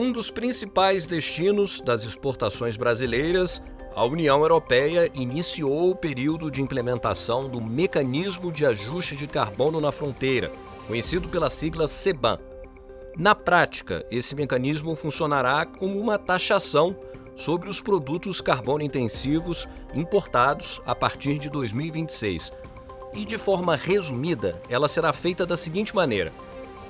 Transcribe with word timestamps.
Um 0.00 0.10
dos 0.10 0.30
principais 0.30 1.06
destinos 1.06 1.78
das 1.78 2.04
exportações 2.04 2.74
brasileiras, 2.74 3.62
a 3.94 4.02
União 4.02 4.40
Europeia 4.40 5.10
iniciou 5.12 5.90
o 5.90 5.94
período 5.94 6.50
de 6.50 6.62
implementação 6.62 7.50
do 7.50 7.60
Mecanismo 7.60 8.50
de 8.50 8.64
Ajuste 8.64 9.14
de 9.14 9.26
Carbono 9.26 9.78
na 9.78 9.92
Fronteira, 9.92 10.50
conhecido 10.86 11.28
pela 11.28 11.50
sigla 11.50 11.84
CBAM. 11.84 12.38
Na 13.14 13.34
prática, 13.34 14.02
esse 14.10 14.34
mecanismo 14.34 14.96
funcionará 14.96 15.66
como 15.66 16.00
uma 16.00 16.18
taxação 16.18 16.96
sobre 17.36 17.68
os 17.68 17.78
produtos 17.78 18.40
carbono 18.40 18.82
intensivos 18.82 19.68
importados 19.92 20.80
a 20.86 20.94
partir 20.94 21.38
de 21.38 21.50
2026. 21.50 22.50
E 23.12 23.26
de 23.26 23.36
forma 23.36 23.76
resumida, 23.76 24.62
ela 24.70 24.88
será 24.88 25.12
feita 25.12 25.44
da 25.44 25.58
seguinte 25.58 25.94
maneira: 25.94 26.32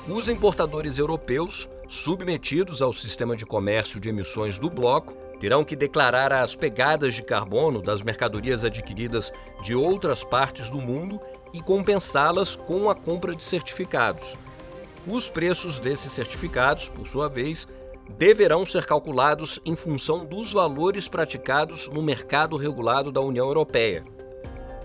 os 0.07 0.29
importadores 0.29 0.97
europeus, 0.97 1.69
submetidos 1.91 2.81
ao 2.81 2.93
sistema 2.93 3.35
de 3.35 3.45
comércio 3.45 3.99
de 3.99 4.09
emissões 4.09 4.61
do 4.61 4.71
bloco, 4.71 5.13
terão 5.41 5.65
que 5.65 5.75
declarar 5.75 6.33
as 6.33 6.55
pegadas 6.55 7.15
de 7.15 7.23
carbono 7.23 7.83
das 7.83 8.01
mercadorias 8.01 8.65
adquiridas 8.65 9.33
de 9.61 9.75
outras 9.75 10.23
partes 10.23 10.71
do 10.71 10.79
mundo 10.79 11.21
e 11.53 11.61
compensá-las 11.61 12.55
com 12.55 12.89
a 12.89 12.95
compra 12.95 13.35
de 13.35 13.43
certificados. 13.43 14.39
Os 15.05 15.29
preços 15.29 15.81
desses 15.81 16.13
certificados, 16.13 16.89
por 16.89 17.09
sua 17.09 17.29
vez, 17.29 17.67
deverão 18.17 18.65
ser 18.65 18.87
calculados 18.87 19.59
em 19.65 19.75
função 19.75 20.25
dos 20.25 20.53
valores 20.53 21.09
praticados 21.09 21.89
no 21.89 22.01
mercado 22.01 22.57
regulado 22.57 23.11
da 23.11 23.21
União 23.21 23.49
Europeia. 23.49 24.05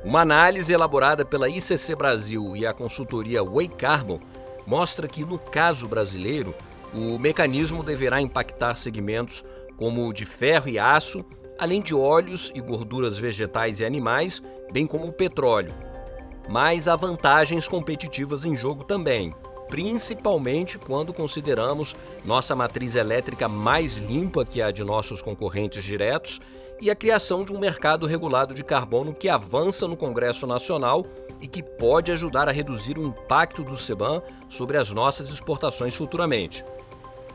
Uma 0.03 0.21
análise 0.21 0.73
elaborada 0.73 1.23
pela 1.23 1.49
ICC 1.49 1.95
Brasil 1.95 2.55
e 2.55 2.65
a 2.65 2.73
consultoria 2.73 3.43
Way 3.43 3.67
Carbon 3.67 4.19
mostra 4.65 5.07
que, 5.07 5.23
no 5.23 5.37
caso 5.37 5.87
brasileiro, 5.87 6.55
o 6.95 7.19
mecanismo 7.19 7.83
deverá 7.83 8.21
impactar 8.21 8.75
segmentos 8.75 9.43
como 9.75 10.07
o 10.07 10.13
de 10.13 10.25
ferro 10.25 10.69
e 10.69 10.79
aço, 10.79 11.25
além 11.59 11.81
de 11.81 11.93
óleos 11.93 12.51
e 12.55 12.61
gorduras 12.61 13.19
vegetais 13.19 13.81
e 13.81 13.85
animais, 13.85 14.41
bem 14.71 14.87
como 14.87 15.07
o 15.07 15.13
petróleo. 15.13 15.73
Mas 16.47 16.87
há 16.87 16.95
vantagens 16.95 17.67
competitivas 17.67 18.45
em 18.45 18.55
jogo 18.55 18.83
também, 18.83 19.33
principalmente 19.67 20.77
quando 20.77 21.13
consideramos 21.13 21.95
nossa 22.23 22.55
matriz 22.55 22.95
elétrica 22.95 23.49
mais 23.49 23.95
limpa 23.95 24.45
que 24.45 24.61
a 24.61 24.71
de 24.71 24.83
nossos 24.83 25.21
concorrentes 25.21 25.83
diretos 25.83 26.39
e 26.79 26.89
a 26.89 26.95
criação 26.95 27.43
de 27.43 27.53
um 27.53 27.59
mercado 27.59 28.05
regulado 28.05 28.53
de 28.53 28.63
carbono 28.63 29.13
que 29.13 29.29
avança 29.29 29.87
no 29.87 29.97
Congresso 29.97 30.45
Nacional 30.45 31.05
e 31.41 31.47
que 31.47 31.63
pode 31.63 32.11
ajudar 32.11 32.47
a 32.47 32.51
reduzir 32.51 32.97
o 32.97 33.05
impacto 33.05 33.63
do 33.63 33.75
CBAM 33.75 34.21
sobre 34.49 34.77
as 34.77 34.93
nossas 34.93 35.29
exportações 35.29 35.95
futuramente. 35.95 36.63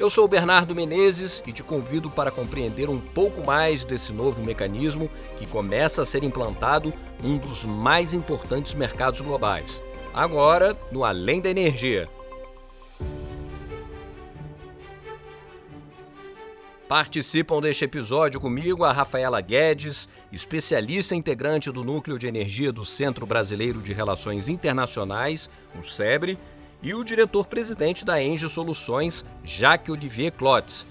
Eu 0.00 0.08
sou 0.08 0.24
o 0.24 0.28
Bernardo 0.28 0.74
Menezes 0.74 1.42
e 1.46 1.52
te 1.52 1.62
convido 1.62 2.08
para 2.08 2.30
compreender 2.30 2.88
um 2.88 2.98
pouco 2.98 3.46
mais 3.46 3.84
desse 3.84 4.14
novo 4.14 4.42
mecanismo 4.42 5.10
que 5.36 5.46
começa 5.46 6.00
a 6.00 6.06
ser 6.06 6.24
implantado 6.24 6.90
em 7.22 7.34
um 7.34 7.36
dos 7.36 7.66
mais 7.66 8.14
importantes 8.14 8.72
mercados 8.72 9.20
globais. 9.20 9.78
Agora, 10.14 10.74
no 10.90 11.04
Além 11.04 11.42
da 11.42 11.50
Energia. 11.50 12.08
Participam 16.88 17.60
deste 17.60 17.84
episódio 17.84 18.40
comigo 18.40 18.84
a 18.84 18.92
Rafaela 18.92 19.42
Guedes, 19.42 20.08
especialista 20.32 21.14
integrante 21.14 21.70
do 21.70 21.84
Núcleo 21.84 22.18
de 22.18 22.26
Energia 22.26 22.72
do 22.72 22.86
Centro 22.86 23.26
Brasileiro 23.26 23.82
de 23.82 23.92
Relações 23.92 24.48
Internacionais, 24.48 25.50
o 25.78 25.82
SEBRE, 25.82 26.38
e 26.82 26.94
o 26.94 27.04
diretor-presidente 27.04 28.04
da 28.04 28.22
Enge 28.22 28.48
Soluções, 28.48 29.24
Jacques 29.44 29.90
Olivier 29.90 30.32
Clotz. 30.32 30.86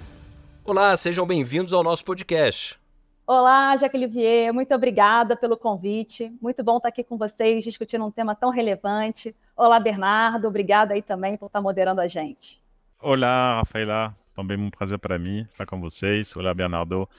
Olá, 0.63 0.95
sejam 0.95 1.25
bem-vindos 1.25 1.73
ao 1.73 1.83
nosso 1.83 2.05
podcast. 2.05 2.79
Olá, 3.25 3.75
Jacques 3.75 3.99
Olivier, 3.99 4.53
muito 4.53 4.73
obrigada 4.73 5.35
pelo 5.35 5.57
convite. 5.57 6.31
Muito 6.41 6.63
bom 6.63 6.77
estar 6.77 6.89
aqui 6.89 7.03
com 7.03 7.17
vocês 7.17 7.63
discutindo 7.63 8.05
um 8.05 8.11
tema 8.11 8.35
tão 8.35 8.51
relevante. 8.51 9.35
Olá, 9.55 9.79
Bernardo, 9.79 10.47
obrigada 10.47 10.93
aí 10.93 11.01
também 11.01 11.37
por 11.37 11.47
estar 11.47 11.61
moderando 11.61 12.01
a 12.01 12.07
gente. 12.07 12.61
Olá, 13.01 13.59
Rafaela, 13.59 14.15
também 14.35 14.57
um 14.57 14.69
prazer 14.69 14.99
para 14.99 15.17
mim 15.17 15.41
estar 15.49 15.65
com 15.65 15.79
vocês. 15.79 16.35
Olá, 16.35 16.53
Bernardo. 16.53 17.09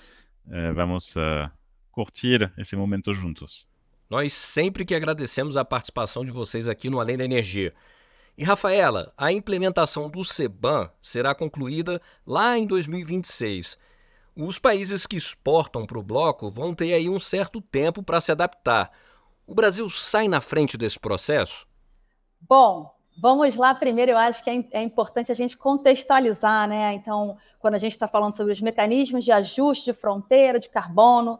Eh, 0.48 0.72
vamos 0.72 1.16
uh, 1.16 1.50
curtir 1.90 2.52
esse 2.58 2.76
momento 2.76 3.12
juntos. 3.12 3.66
Nós 4.08 4.32
sempre 4.32 4.84
que 4.84 4.94
agradecemos 4.94 5.56
a 5.56 5.64
participação 5.64 6.24
de 6.24 6.32
vocês 6.32 6.68
aqui 6.68 6.90
no 6.90 7.00
Além 7.00 7.16
da 7.16 7.24
Energia. 7.24 7.72
E 8.40 8.42
Rafaela, 8.42 9.12
a 9.18 9.30
implementação 9.30 10.08
do 10.08 10.22
CBAM 10.22 10.90
será 11.02 11.34
concluída 11.34 12.00
lá 12.26 12.56
em 12.56 12.66
2026. 12.66 13.76
Os 14.34 14.58
países 14.58 15.06
que 15.06 15.14
exportam 15.14 15.84
para 15.84 15.98
o 15.98 16.02
bloco 16.02 16.50
vão 16.50 16.74
ter 16.74 16.94
aí 16.94 17.06
um 17.10 17.18
certo 17.18 17.60
tempo 17.60 18.02
para 18.02 18.18
se 18.18 18.32
adaptar. 18.32 18.92
O 19.46 19.54
Brasil 19.54 19.90
sai 19.90 20.26
na 20.26 20.40
frente 20.40 20.78
desse 20.78 20.98
processo? 20.98 21.66
Bom, 22.40 22.90
vamos 23.20 23.56
lá. 23.56 23.74
Primeiro, 23.74 24.12
eu 24.12 24.16
acho 24.16 24.42
que 24.42 24.48
é, 24.48 24.64
é 24.70 24.82
importante 24.82 25.30
a 25.30 25.34
gente 25.34 25.54
contextualizar, 25.54 26.66
né? 26.66 26.94
Então, 26.94 27.36
quando 27.58 27.74
a 27.74 27.78
gente 27.78 27.92
está 27.92 28.08
falando 28.08 28.34
sobre 28.34 28.54
os 28.54 28.60
mecanismos 28.62 29.22
de 29.22 29.32
ajuste 29.32 29.84
de 29.84 29.92
fronteira 29.92 30.58
de 30.58 30.70
carbono, 30.70 31.38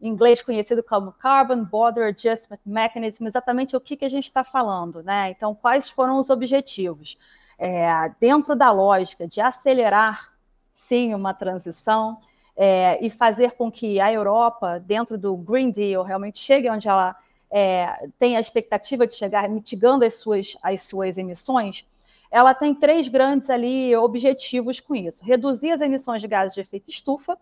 em 0.00 0.08
inglês 0.08 0.40
conhecido 0.42 0.82
como 0.82 1.12
Carbon 1.12 1.64
Border 1.64 2.08
Adjustment 2.08 2.60
Mechanism, 2.64 3.26
exatamente 3.26 3.76
o 3.76 3.80
que, 3.80 3.96
que 3.96 4.04
a 4.04 4.08
gente 4.08 4.24
está 4.24 4.42
falando, 4.42 5.02
né? 5.02 5.30
Então, 5.30 5.54
quais 5.54 5.90
foram 5.90 6.18
os 6.18 6.30
objetivos? 6.30 7.18
É, 7.58 8.10
dentro 8.18 8.56
da 8.56 8.70
lógica 8.70 9.28
de 9.28 9.40
acelerar, 9.40 10.32
sim, 10.72 11.14
uma 11.14 11.34
transição 11.34 12.18
é, 12.56 12.98
e 13.04 13.10
fazer 13.10 13.52
com 13.52 13.70
que 13.70 14.00
a 14.00 14.10
Europa, 14.10 14.78
dentro 14.80 15.18
do 15.18 15.36
Green 15.36 15.70
Deal, 15.70 16.02
realmente 16.02 16.38
chegue 16.38 16.70
onde 16.70 16.88
ela 16.88 17.14
é, 17.50 18.08
tem 18.18 18.36
a 18.36 18.40
expectativa 18.40 19.06
de 19.06 19.14
chegar, 19.14 19.48
mitigando 19.48 20.04
as 20.04 20.14
suas, 20.14 20.56
as 20.62 20.82
suas 20.82 21.18
emissões, 21.18 21.84
ela 22.30 22.54
tem 22.54 22.74
três 22.74 23.08
grandes 23.08 23.50
ali 23.50 23.94
objetivos 23.96 24.80
com 24.80 24.94
isso: 24.94 25.24
reduzir 25.24 25.72
as 25.72 25.80
emissões 25.80 26.22
de 26.22 26.28
gases 26.28 26.54
de 26.54 26.60
efeito 26.60 26.90
estufa, 26.90 27.36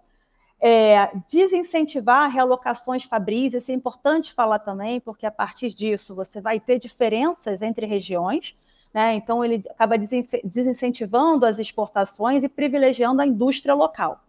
é, 0.61 1.11
desincentivar 1.31 2.31
realocações 2.31 3.05
fabris, 3.05 3.55
isso 3.55 3.71
é 3.71 3.75
importante 3.75 4.33
falar 4.33 4.59
também, 4.59 5.01
porque 5.01 5.25
a 5.25 5.31
partir 5.31 5.69
disso 5.69 6.15
você 6.15 6.41
vai 6.41 6.59
ter 6.59 6.79
diferenças 6.79 7.63
entre 7.63 7.87
regiões, 7.87 8.57
né? 8.93 9.15
então 9.15 9.45
ele 9.45 9.63
acaba 9.71 9.97
desincentivando 9.97 11.47
as 11.47 11.59
exportações 11.59 12.43
e 12.43 12.49
privilegiando 12.49 13.23
a 13.23 13.27
indústria 13.27 13.75
local. 13.75 14.25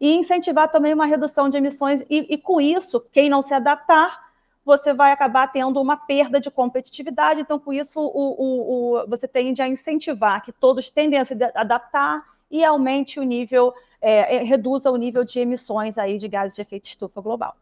E 0.00 0.14
incentivar 0.14 0.70
também 0.70 0.94
uma 0.94 1.06
redução 1.06 1.48
de 1.48 1.56
emissões, 1.56 2.04
e, 2.08 2.26
e 2.28 2.38
com 2.38 2.60
isso, 2.60 3.04
quem 3.12 3.28
não 3.28 3.42
se 3.42 3.54
adaptar, 3.54 4.28
você 4.64 4.92
vai 4.92 5.12
acabar 5.12 5.46
tendo 5.48 5.80
uma 5.80 5.96
perda 5.96 6.40
de 6.40 6.50
competitividade, 6.50 7.40
então 7.40 7.58
com 7.58 7.72
isso 7.72 8.00
o, 8.00 8.04
o, 8.04 8.98
o, 9.00 9.06
você 9.08 9.26
tende 9.26 9.62
a 9.62 9.68
incentivar 9.68 10.42
que 10.42 10.52
todos 10.52 10.90
tendem 10.90 11.18
a 11.18 11.24
se 11.24 11.34
adaptar 11.54 12.22
e 12.50 12.64
aumente 12.64 13.18
o 13.18 13.22
nível 13.22 13.72
é, 14.00 14.36
é, 14.36 14.42
reduza 14.42 14.90
o 14.90 14.96
nível 14.96 15.24
de 15.24 15.40
emissões 15.40 15.98
aí 15.98 16.18
de 16.18 16.28
gases 16.28 16.54
de 16.54 16.62
efeito 16.62 16.86
estufa 16.86 17.20
global. 17.20 17.56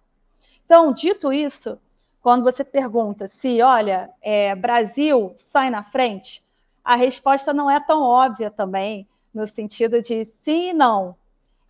Então, 0.65 0.93
dito 0.93 1.33
isso, 1.33 1.79
quando 2.21 2.43
você 2.43 2.65
pergunta 2.65 3.29
se, 3.29 3.63
olha, 3.63 4.11
é, 4.21 4.55
Brasil 4.55 5.33
sai 5.37 5.71
na 5.71 5.83
frente, 5.83 6.45
a 6.85 6.97
resposta 6.97 7.53
não 7.53 7.71
é 7.71 7.81
tão 7.81 8.03
óbvia 8.03 8.51
também, 8.51 9.07
no 9.33 9.47
sentido 9.47 10.01
de 10.01 10.25
sim 10.25 10.71
e 10.71 10.73
não. 10.73 11.17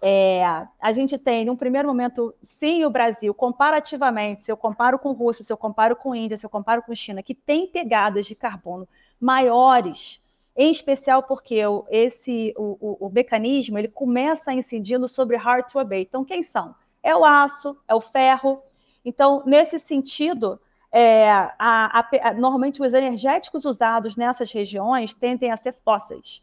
É, 0.01 0.45
a 0.81 0.93
gente 0.93 1.17
tem, 1.19 1.45
num 1.45 1.57
primeiro 1.57 1.89
momento, 1.89 2.35
sim, 2.43 2.85
o 2.85 2.91
Brasil, 2.91 3.33
comparativamente, 3.35 4.45
se 4.45 4.53
eu 4.53 4.57
comparo 4.57 4.99
com 4.99 5.13
Rússia, 5.13 5.45
se 5.45 5.53
eu 5.53 5.57
comparo 5.57 5.97
com 5.97 6.15
Índia, 6.15 6.37
se 6.37 6.45
eu 6.45 6.51
comparo 6.51 6.83
com 6.83 6.95
China, 6.95 7.23
que 7.23 7.35
tem 7.35 7.67
pegadas 7.67 8.27
de 8.27 8.35
carbono 8.35 8.87
maiores 9.21 10.21
em 10.57 10.71
especial 10.71 11.23
porque 11.23 11.61
esse, 11.91 12.55
o, 12.57 12.79
o, 12.81 13.07
o, 13.07 13.11
mecanismo 13.11 13.79
ele 13.79 13.89
começa 13.89 14.53
incidindo 14.53 15.07
sobre 15.07 15.37
hard 15.37 15.71
to 15.71 15.79
abate. 15.79 16.07
Então, 16.09 16.25
quem 16.25 16.43
são? 16.43 16.75
É 17.03 17.15
o 17.15 17.25
aço, 17.25 17.77
é 17.87 17.95
o 17.95 18.01
ferro. 18.01 18.63
Então, 19.05 19.43
nesse 19.45 19.79
sentido, 19.79 20.59
é, 20.91 21.31
a, 21.31 22.01
a, 22.01 22.33
normalmente 22.33 22.81
os 22.81 22.95
energéticos 22.95 23.67
usados 23.67 24.17
nessas 24.17 24.51
regiões 24.51 25.13
tendem 25.13 25.51
a 25.51 25.57
ser 25.57 25.73
fósseis. 25.73 26.43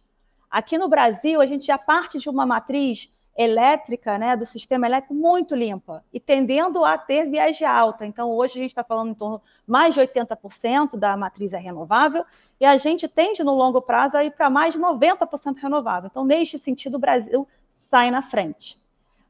Aqui 0.49 0.77
no 0.77 0.87
Brasil, 0.87 1.41
a 1.41 1.47
gente 1.47 1.65
já 1.65 1.79
parte 1.79 2.19
de 2.19 2.29
uma 2.29 2.45
matriz 2.45 3.11
elétrica, 3.35 4.17
né, 4.17 4.35
do 4.35 4.45
sistema 4.45 4.85
elétrico 4.85 5.13
muito 5.13 5.55
limpa 5.55 6.03
e 6.13 6.19
tendendo 6.19 6.85
a 6.85 6.97
ter 6.97 7.29
viagem 7.29 7.67
alta. 7.67 8.05
Então, 8.05 8.31
hoje 8.31 8.59
a 8.59 8.61
gente 8.61 8.69
está 8.71 8.83
falando 8.83 9.09
em 9.11 9.15
torno 9.15 9.41
mais 9.65 9.95
de 9.95 10.01
80% 10.01 10.95
da 10.97 11.17
matriz 11.17 11.51
é 11.53 11.57
renovável 11.57 12.23
e 12.59 12.65
a 12.65 12.77
gente 12.77 13.07
tende 13.07 13.43
no 13.43 13.55
longo 13.55 13.81
prazo 13.81 14.17
a 14.17 14.23
ir 14.23 14.31
para 14.31 14.49
mais 14.49 14.73
de 14.75 14.79
90% 14.79 15.57
renovável. 15.57 16.09
Então, 16.11 16.23
neste 16.23 16.59
sentido, 16.59 16.95
o 16.95 16.99
Brasil 16.99 17.47
sai 17.69 18.11
na 18.11 18.21
frente. 18.21 18.79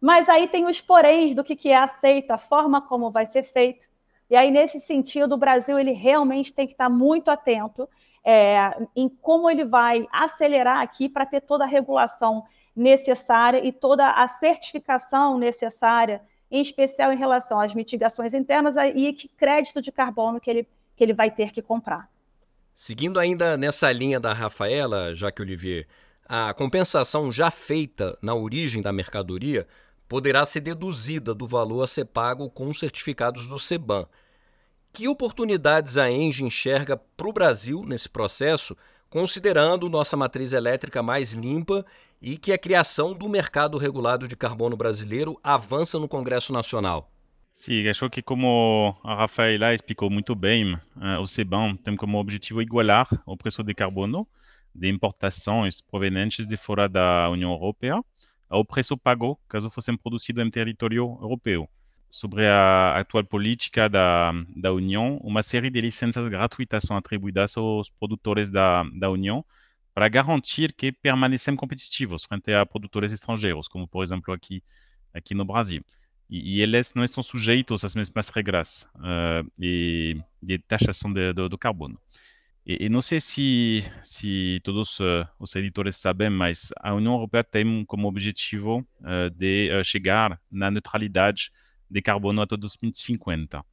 Mas 0.02 0.28
aí 0.28 0.50
tem 0.50 0.66
os 0.66 0.82
poréns 0.82 1.34
do 1.34 1.44
que, 1.44 1.56
que 1.56 1.70
é 1.70 1.78
aceito, 1.78 2.32
a 2.32 2.38
forma 2.38 2.82
como 2.82 3.10
vai 3.10 3.26
ser 3.26 3.44
feito. 3.44 3.88
E 4.30 4.36
aí, 4.36 4.52
nesse 4.52 4.82
sentido, 4.82 5.36
o 5.36 5.38
Brasil 5.38 5.80
ele 5.80 5.92
realmente 5.92 6.54
tem 6.54 6.68
que 6.68 6.74
estar 6.74 6.90
muito 6.90 7.32
atento 7.32 7.88
é, 8.22 8.76
em 8.96 9.08
como 9.08 9.50
ele 9.50 9.64
vai 9.64 10.06
acelerar 10.12 10.80
aqui 10.80 11.08
para 11.08 11.26
ter 11.26 11.42
toda 11.42 11.64
a 11.64 11.68
regulação 11.68 12.44
necessária 12.76 13.64
e 13.64 13.72
toda 13.72 14.10
a 14.10 14.28
certificação 14.28 15.38
necessária, 15.38 16.22
em 16.50 16.62
especial 16.62 17.12
em 17.12 17.18
relação 17.18 17.60
às 17.60 17.74
mitigações 17.74 18.34
internas 18.34 18.76
e 18.96 19.14
que 19.14 19.28
crédito 19.28 19.82
de 19.82 19.92
carbono 19.92 20.40
que 20.40 20.50
ele, 20.50 20.68
que 20.96 21.04
ele 21.04 21.14
vai 21.14 21.30
ter 21.32 21.52
que 21.52 21.62
comprar. 21.62 22.10
Seguindo 22.76 23.20
ainda 23.20 23.56
nessa 23.56 23.92
linha 23.92 24.20
da 24.20 24.34
Rafaela, 24.34 25.14
Jaque 25.14 25.42
Olivier, 25.42 25.88
a 26.28 26.54
compensação 26.54 27.32
já 27.32 27.52
feita 27.52 28.18
na 28.22 28.34
origem 28.34 28.82
da 28.82 28.92
mercadoria 28.92 29.68
poderá 30.08 30.46
ser 30.46 30.62
deduzida 30.62 31.34
do 31.34 31.48
valor 31.48 31.84
a 31.84 31.88
ser 31.88 32.06
pago 32.06 32.50
com 32.50 32.70
os 32.70 32.80
certificados 32.80 33.48
do 33.48 33.60
CEBAN. 33.60 34.08
Que 34.92 35.08
oportunidades 35.08 35.98
a 35.98 36.10
Engie 36.10 36.44
enxerga 36.44 36.96
para 36.96 37.28
o 37.28 37.34
Brasil 37.34 37.84
nesse 37.84 38.10
processo, 38.10 38.78
considerando 39.10 39.90
nossa 39.90 40.16
matriz 40.16 40.54
elétrica 40.54 41.02
mais 41.02 41.32
limpa 41.32 41.86
e 42.24 42.38
que 42.38 42.54
a 42.54 42.58
criação 42.58 43.14
do 43.14 43.28
mercado 43.28 43.78
regulado 43.78 44.30
de 44.30 44.36
carbono 44.38 44.78
brasileiro 44.78 45.38
avança 45.44 46.00
no 46.00 46.08
Congresso 46.08 46.54
Nacional? 46.54 47.12
Sim, 47.52 47.88
acho 47.90 48.10
que 48.10 48.22
como 48.22 48.96
a 49.04 49.14
Rafaela 49.14 49.74
explicou 49.76 50.10
muito 50.10 50.34
bem, 50.34 50.74
uh, 50.74 51.20
o 51.22 51.28
CEBAN 51.28 51.76
tem 51.76 51.98
como 51.98 52.18
objetivo 52.18 52.62
igualar 52.62 53.08
o 53.26 53.36
preço 53.36 53.62
de 53.62 53.74
carbono 53.74 54.26
de 54.74 54.90
importações 54.90 55.82
provenientes 55.82 56.48
de 56.48 56.56
fora 56.56 56.88
da 56.88 57.30
União 57.30 57.52
Europeia 57.52 58.02
ao 58.50 58.64
preço 58.64 58.98
pago 58.98 59.38
caso 59.48 59.70
fossem 59.70 59.98
produzidos 59.98 60.46
em 60.46 60.50
território 60.50 61.18
europeu. 61.22 61.68
Sobre 62.10 62.48
a 62.48 63.00
atual 63.00 63.24
política 63.24 63.90
da, 63.90 64.32
da 64.56 64.72
União, 64.72 65.18
uma 65.24 65.44
série 65.44 65.70
de 65.70 65.82
licenças 65.82 66.28
gratuitas 66.28 66.84
são 66.84 66.96
atribuídas 66.96 67.58
aos 67.58 67.90
produtores 67.90 68.50
da, 68.50 68.84
da 68.94 69.10
União 69.10 69.44
para 69.94 70.10
garantir 70.10 70.74
que 70.74 70.92
permanecem 70.92 71.56
competitivos 71.56 72.26
frente 72.26 72.52
a 72.52 72.66
produtores 72.66 73.12
estrangeiros, 73.12 73.68
como 73.68 73.88
por 73.88 74.04
exemplo 74.04 74.34
aqui, 74.34 74.64
aqui 75.14 75.36
no 75.36 75.46
Brasil. 75.46 75.84
E, 76.30 76.58
e 76.58 76.62
eles 76.62 76.94
não 76.96 77.04
estão 77.04 77.22
sujeitos 77.22 77.86
às 77.86 77.94
mesmas 77.94 78.30
regras 78.30 78.88
uh, 78.96 79.50
de, 79.58 80.22
de 80.42 80.58
taxação 80.60 81.14
de, 81.14 81.34
de, 81.34 81.48
do 81.48 81.58
carbono. 81.58 82.00
E, 82.66 82.86
e, 82.86 82.90
não 82.90 83.02
sei 83.02 83.20
se, 83.20 83.84
se 84.04 84.60
todos 84.64 85.00
uh, 85.00 85.28
os 85.38 85.54
editores 85.56 85.98
sabem, 85.98 86.30
mas 86.30 86.72
a 86.80 86.94
União 86.94 87.14
Europeia 87.14 87.44
tem 87.44 87.86
como 87.86 88.08
objetivo 88.08 88.80
uh, 89.02 89.30
de 89.36 89.70
chegar 89.84 90.40
na 90.50 90.72
neutralidade 90.72 91.52
de 91.90 92.02
carbono 92.02 92.42
até 92.42 92.58
2050. 92.58 93.64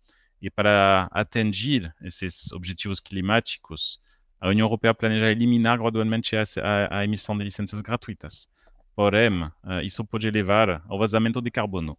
E 0.42 0.50
para 0.50 1.08
atingir 1.12 1.94
esses 2.02 2.50
objetivos 2.52 2.98
climáticos, 2.98 4.00
a 4.40 4.48
União 4.48 4.66
Europeia 4.66 4.94
planeja 4.94 5.30
eliminar 5.30 5.78
gradualmente 5.78 6.36
a, 6.36 6.44
a, 6.62 6.98
a 6.98 7.04
emissão 7.04 7.36
de 7.36 7.44
licenças 7.44 7.80
gratuitas. 7.80 8.48
Porém, 8.96 9.50
isso 9.84 10.04
pode 10.04 10.30
levar 10.30 10.82
ao 10.88 10.98
vazamento 10.98 11.40
de 11.40 11.50
carbono. 11.50 11.96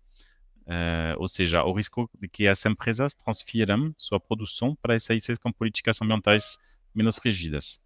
ou 1.17 1.27
seja, 1.27 1.63
o 1.63 1.73
risco 1.73 2.09
de 2.19 2.27
que 2.27 2.47
as 2.47 2.65
empresas 2.65 3.13
transfiram 3.13 3.93
sua 3.97 4.19
produção 4.19 4.75
para 4.75 4.97
países 4.99 5.37
com 5.37 5.51
políticas 5.51 6.01
ambientais 6.01 6.57
menos 6.93 7.17
rígidas. 7.17 7.81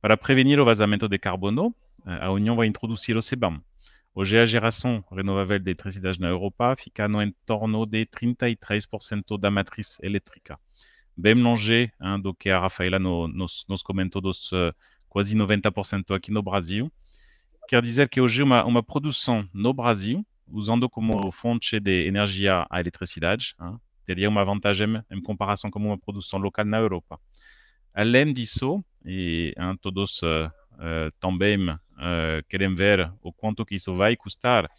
Para 0.00 0.16
prevenir 0.16 0.60
o 0.60 0.64
vazamento 0.64 1.08
de 1.08 1.18
carbono, 1.18 1.74
eh, 2.06 2.18
a 2.20 2.30
União 2.30 2.54
vai 2.54 2.68
introduzir 2.68 3.16
o 3.16 3.20
CBAM. 3.20 3.60
Hoje, 4.14 4.38
a 4.38 4.46
geração 4.46 5.04
renovável 5.10 5.58
de 5.58 5.70
eletricidade 5.70 6.20
na 6.20 6.28
Europa 6.28 6.76
fica 6.76 7.08
no 7.08 7.20
entorno 7.20 7.84
de 7.84 8.06
33% 8.06 9.38
da 9.38 9.50
matriz 9.50 9.98
elétrica, 10.00 10.58
bem 11.18 11.34
longe 11.34 11.90
hein, 12.00 12.20
do 12.22 12.32
que 12.32 12.48
a 12.48 12.60
Rafaela 12.60 12.96
no, 13.00 13.26
nos, 13.26 13.64
nos, 13.68 13.82
comentou 13.82 14.22
dos 14.22 14.52
uh, 14.52 14.72
quase 15.08 15.36
90% 15.36 16.14
aqui 16.14 16.30
no 16.30 16.44
Brasil. 16.44 16.90
Quer 17.66 17.82
dizer 17.82 18.08
que 18.08 18.20
hoje 18.20 18.40
uma, 18.40 18.64
uma 18.64 18.84
produção 18.84 19.46
no 19.52 19.74
Brasil, 19.74 20.24
usando 20.46 20.88
como 20.88 21.30
fonte 21.32 21.80
de 21.80 22.06
energia 22.06 22.64
a 22.70 22.78
eletricidade, 22.78 23.56
hein, 23.60 23.76
teria 24.06 24.28
uma 24.28 24.44
vantagem 24.44 25.02
em 25.10 25.20
comparação 25.20 25.72
com 25.72 25.80
uma 25.80 25.98
produção 25.98 26.38
local 26.38 26.64
na 26.64 26.78
Europa. 26.78 27.18
Além 27.92 28.32
disso, 28.32 28.82
e 29.04 29.52
hein, 29.58 29.76
todos 29.82 30.22
uh, 30.22 30.46
uh, 30.74 31.10
também 31.18 31.68
uh, 31.68 31.78
querem 32.48 32.76
ver 32.76 33.12
o 33.20 33.32
quanto 33.32 33.66
que 33.66 33.74
isso 33.74 33.92
vai 33.92 34.14
custar, 34.14 34.70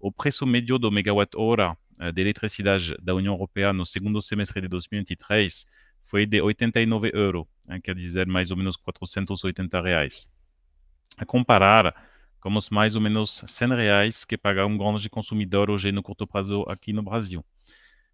o 0.00 0.10
preço 0.10 0.46
médio 0.46 0.78
do 0.78 0.90
megawatt-hora 0.90 1.76
de 2.12 2.20
eletricidade 2.20 2.96
da 3.02 3.14
União 3.14 3.34
Europeia 3.34 3.72
no 3.72 3.86
segundo 3.86 4.20
semestre 4.20 4.60
de 4.60 4.68
2023 4.68 5.66
foi 6.04 6.26
de 6.26 6.40
89 6.40 7.10
euros, 7.14 7.46
hein, 7.68 7.80
quer 7.80 7.94
dizer 7.94 8.26
mais 8.26 8.50
ou 8.50 8.56
menos 8.56 8.76
480 8.76 9.80
reais. 9.80 10.30
A 11.16 11.24
comparar 11.24 11.94
com 12.40 12.54
os 12.56 12.68
mais 12.68 12.94
ou 12.94 13.00
menos 13.00 13.42
100 13.46 13.68
reais 13.74 14.24
que 14.24 14.36
paga 14.36 14.66
um 14.66 14.76
grande 14.76 15.08
consumidor 15.08 15.70
hoje 15.70 15.90
no 15.90 16.02
curto 16.02 16.26
prazo 16.26 16.64
aqui 16.68 16.92
no 16.92 17.02
Brasil. 17.02 17.44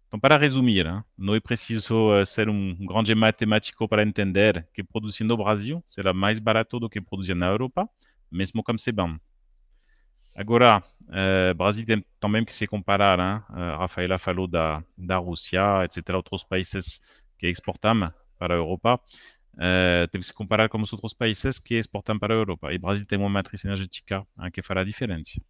Então, 0.07 0.19
para 0.19 0.37
resumir, 0.37 0.85
hein, 0.85 1.03
não 1.17 1.35
é 1.35 1.39
preciso 1.39 2.13
uh, 2.13 2.25
ser 2.25 2.49
um 2.49 2.75
grande 2.85 3.15
matemático 3.15 3.87
para 3.87 4.03
entender 4.03 4.67
que 4.73 4.83
produzir 4.83 5.23
no 5.23 5.37
Brasil 5.37 5.83
será 5.87 6.13
mais 6.13 6.37
barato 6.37 6.79
do 6.79 6.89
que 6.89 6.99
produzir 6.99 7.33
na 7.33 7.47
Europa, 7.47 7.89
mesmo 8.29 8.63
com 8.63 8.75
CBAM. 8.75 9.19
Agora, 10.35 10.83
uh, 11.03 11.53
Brasil 11.55 11.85
tem 11.85 12.05
também 12.19 12.45
que 12.45 12.53
se 12.53 12.67
comparar. 12.67 13.19
Hein? 13.19 13.43
Uh, 13.49 13.77
Rafaela 13.79 14.17
falou 14.17 14.47
da, 14.47 14.83
da 14.97 15.17
Rússia, 15.17 15.83
etc., 15.83 16.15
outros 16.15 16.43
países 16.43 17.01
que 17.37 17.47
exportam 17.47 18.11
para 18.37 18.53
a 18.55 18.57
Europa. 18.57 18.99
Uh, 19.53 20.07
tem 20.09 20.21
que 20.21 20.27
se 20.27 20.33
comparar 20.33 20.69
com 20.69 20.81
os 20.81 20.93
outros 20.93 21.13
países 21.13 21.59
que 21.59 21.75
exportam 21.75 22.17
para 22.17 22.33
a 22.33 22.37
Europa. 22.37 22.71
E 22.73 22.77
o 22.77 22.79
Brasil 22.79 23.05
tem 23.05 23.19
uma 23.19 23.29
matriz 23.29 23.65
energética 23.65 24.25
hein, 24.39 24.49
que 24.51 24.61
fará 24.61 24.83
diferença. 24.83 25.41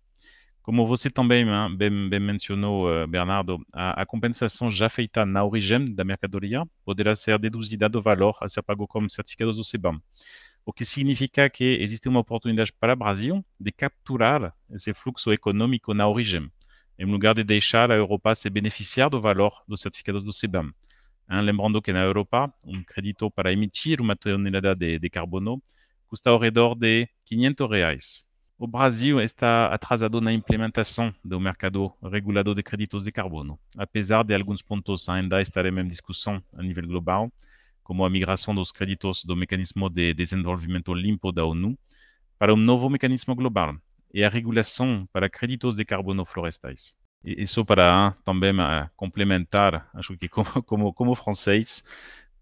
Como 0.64 0.86
você 0.86 1.10
também 1.10 1.46
bem, 1.76 2.10
bem 2.10 2.20
mencionou, 2.20 2.94
eh, 2.94 3.08
Bernardo, 3.08 3.66
a, 3.74 4.04
a, 4.04 4.06
compensação 4.06 4.70
já 4.70 4.88
feita 4.90 5.26
na 5.26 5.44
origem 5.44 5.94
da 5.94 6.04
mercadoria 6.04 6.64
poderá 6.86 7.16
ser 7.16 7.40
deduzida 7.40 7.90
do 7.90 8.00
valor 8.00 8.38
a 8.40 8.48
ser 8.48 8.62
pago 8.62 8.88
como 8.88 9.10
certificados 9.10 9.58
do 9.58 9.64
CBAM, 9.64 10.00
o 10.66 10.74
que 10.74 10.86
significa 10.86 11.50
que 11.50 11.78
existe 11.82 12.08
uma 12.08 12.20
oportunidade 12.20 12.72
para 12.74 12.94
o 12.94 12.96
Brasil 12.96 13.46
de 13.60 13.72
capturar 13.72 14.54
esse 14.70 14.94
fluxo 14.94 15.32
econômico 15.32 15.94
na 15.94 16.08
origem, 16.08 16.52
em 16.98 17.06
lugar 17.06 17.36
de 17.36 17.44
deixar 17.44 17.92
a 17.92 17.96
Europa 17.96 18.36
se 18.36 18.50
beneficiar 18.50 19.10
do 19.10 19.20
valor 19.20 19.64
dos 19.68 19.82
certificados 19.82 20.24
do 20.24 20.32
CBAM. 20.32 20.74
Lembrando 21.30 21.82
que 21.82 21.94
na 21.94 22.02
Europa, 22.02 22.54
um 22.66 22.84
crédito 22.84 23.32
para 23.32 23.54
emitir 23.54 24.02
uma 24.02 24.16
tonelada 24.16 24.76
de, 24.76 25.00
de 25.00 25.10
carbono 25.10 25.62
custa 26.08 26.30
ao 26.30 26.38
redor 26.38 26.76
de 26.76 27.08
500 27.26 27.70
reais 27.70 28.26
o 28.62 28.68
Brasil 28.68 29.20
está 29.20 29.74
atrasado 29.74 30.22
na 30.22 30.32
implementação 30.32 31.12
do 31.26 31.40
mercado 31.40 31.92
regulador 32.04 32.54
de 32.54 32.62
créditos 32.62 33.04
de 33.04 33.12
carbono, 33.12 33.60
apesar 33.76 34.24
de 34.24 34.36
alguns 34.36 34.62
pontos 34.62 35.10
ainda 35.10 35.42
estarem 35.42 35.76
em 35.80 35.88
discussão 35.88 36.44
a 36.56 36.62
nível 36.62 36.86
global, 36.86 37.32
como 37.92 38.06
a 38.06 38.10
migração 38.10 38.56
dos 38.56 38.72
créditos 38.72 39.26
do 39.26 39.36
mecanismo 39.36 39.90
de 39.90 40.14
desenvolvimento 40.14 40.94
limpo 40.94 41.30
da 41.30 41.44
ONU 41.44 41.78
para 42.40 42.54
um 42.54 42.56
novo 42.56 42.90
mecanismo 42.90 43.36
global 43.36 43.76
e 44.14 44.24
a 44.24 44.30
regulação 44.30 45.06
para 45.12 45.30
créditos 45.30 45.76
de 45.76 45.84
carbono 45.84 46.24
florestais. 46.24 46.96
E 47.22 47.44
isso 47.44 47.66
para 47.66 48.16
também 48.24 48.54
complementar, 48.96 49.90
acho 49.94 50.18
que 50.18 50.30
como, 50.30 50.46
como, 50.64 50.94
como 50.94 51.16
francês, 51.16 51.84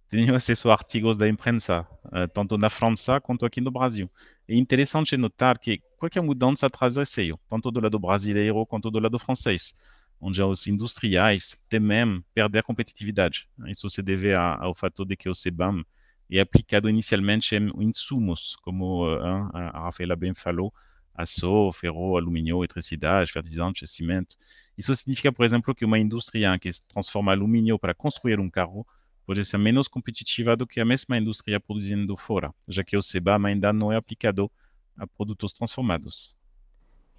tenho 0.08 0.36
acesso 0.36 0.70
a 0.70 0.74
artigos 0.74 1.18
da 1.18 1.27
imprensa, 1.27 1.82
uh, 2.06 2.27
tanto 2.32 2.56
na 2.56 2.70
França 2.70 3.20
quanto 3.20 3.44
aqui 3.44 3.60
no 3.60 3.72
Brasil. 3.72 4.08
É 4.48 4.53
interessante 4.53 5.18
notar 5.18 5.58
que 5.58 5.82
qualquer 5.98 6.22
mudança 6.22 6.70
traz 6.70 6.96
receio, 6.96 7.39
tanto 7.50 7.72
do 7.72 7.79
lado 7.79 7.98
brasileiro 7.98 8.63
quanto 8.68 8.91
do 8.91 9.00
lado 9.00 9.18
francês, 9.18 9.74
onde 10.20 10.42
os 10.42 10.68
industriais 10.68 11.58
temem 11.70 12.24
perder 12.34 12.64
competitividade. 12.64 13.48
Isso 13.68 13.90
se 13.90 14.02
deve 14.02 14.34
ao 14.36 14.76
fato 14.76 15.06
de 15.06 15.16
que 15.16 15.30
o 15.30 15.34
CBAM 15.34 15.84
é 16.30 16.40
aplicado 16.40 16.90
inicialmente 16.90 17.56
em 17.56 17.72
insumos, 17.84 18.56
como 18.58 19.08
uh, 19.08 19.50
a 19.54 19.84
Rafaela 19.86 20.16
bem 20.16 20.34
falou, 20.34 20.74
aço, 21.16 21.72
ferro, 21.74 22.18
alumínio, 22.18 22.60
eletricidade, 22.60 23.32
fertilizante, 23.32 23.88
cimento. 23.88 24.36
Isso 24.78 24.96
significa, 24.96 25.32
por 25.32 25.46
exemplo, 25.46 25.74
que 25.74 25.84
uma 25.84 25.98
indústria 25.98 26.58
que 26.60 26.70
transforma 26.88 27.32
alumínio 27.32 27.80
para 27.80 27.94
construir 27.94 28.40
um 28.40 28.50
carro 28.50 28.86
pode 29.26 29.44
ser 29.46 29.58
menos 29.58 29.88
competitiva 29.88 30.56
do 30.56 30.66
que 30.66 30.80
a 30.80 30.86
mesma 30.86 31.18
indústria 31.18 31.60
produzindo 31.60 32.16
fora, 32.16 32.54
já 32.68 32.84
que 32.84 32.96
o 32.96 33.02
CBAM 33.02 33.48
ainda 33.48 33.74
não 33.74 33.92
é 33.92 33.96
aplicado 33.96 34.52
a 34.98 35.06
produtos 35.06 35.54
transformados. 35.54 36.36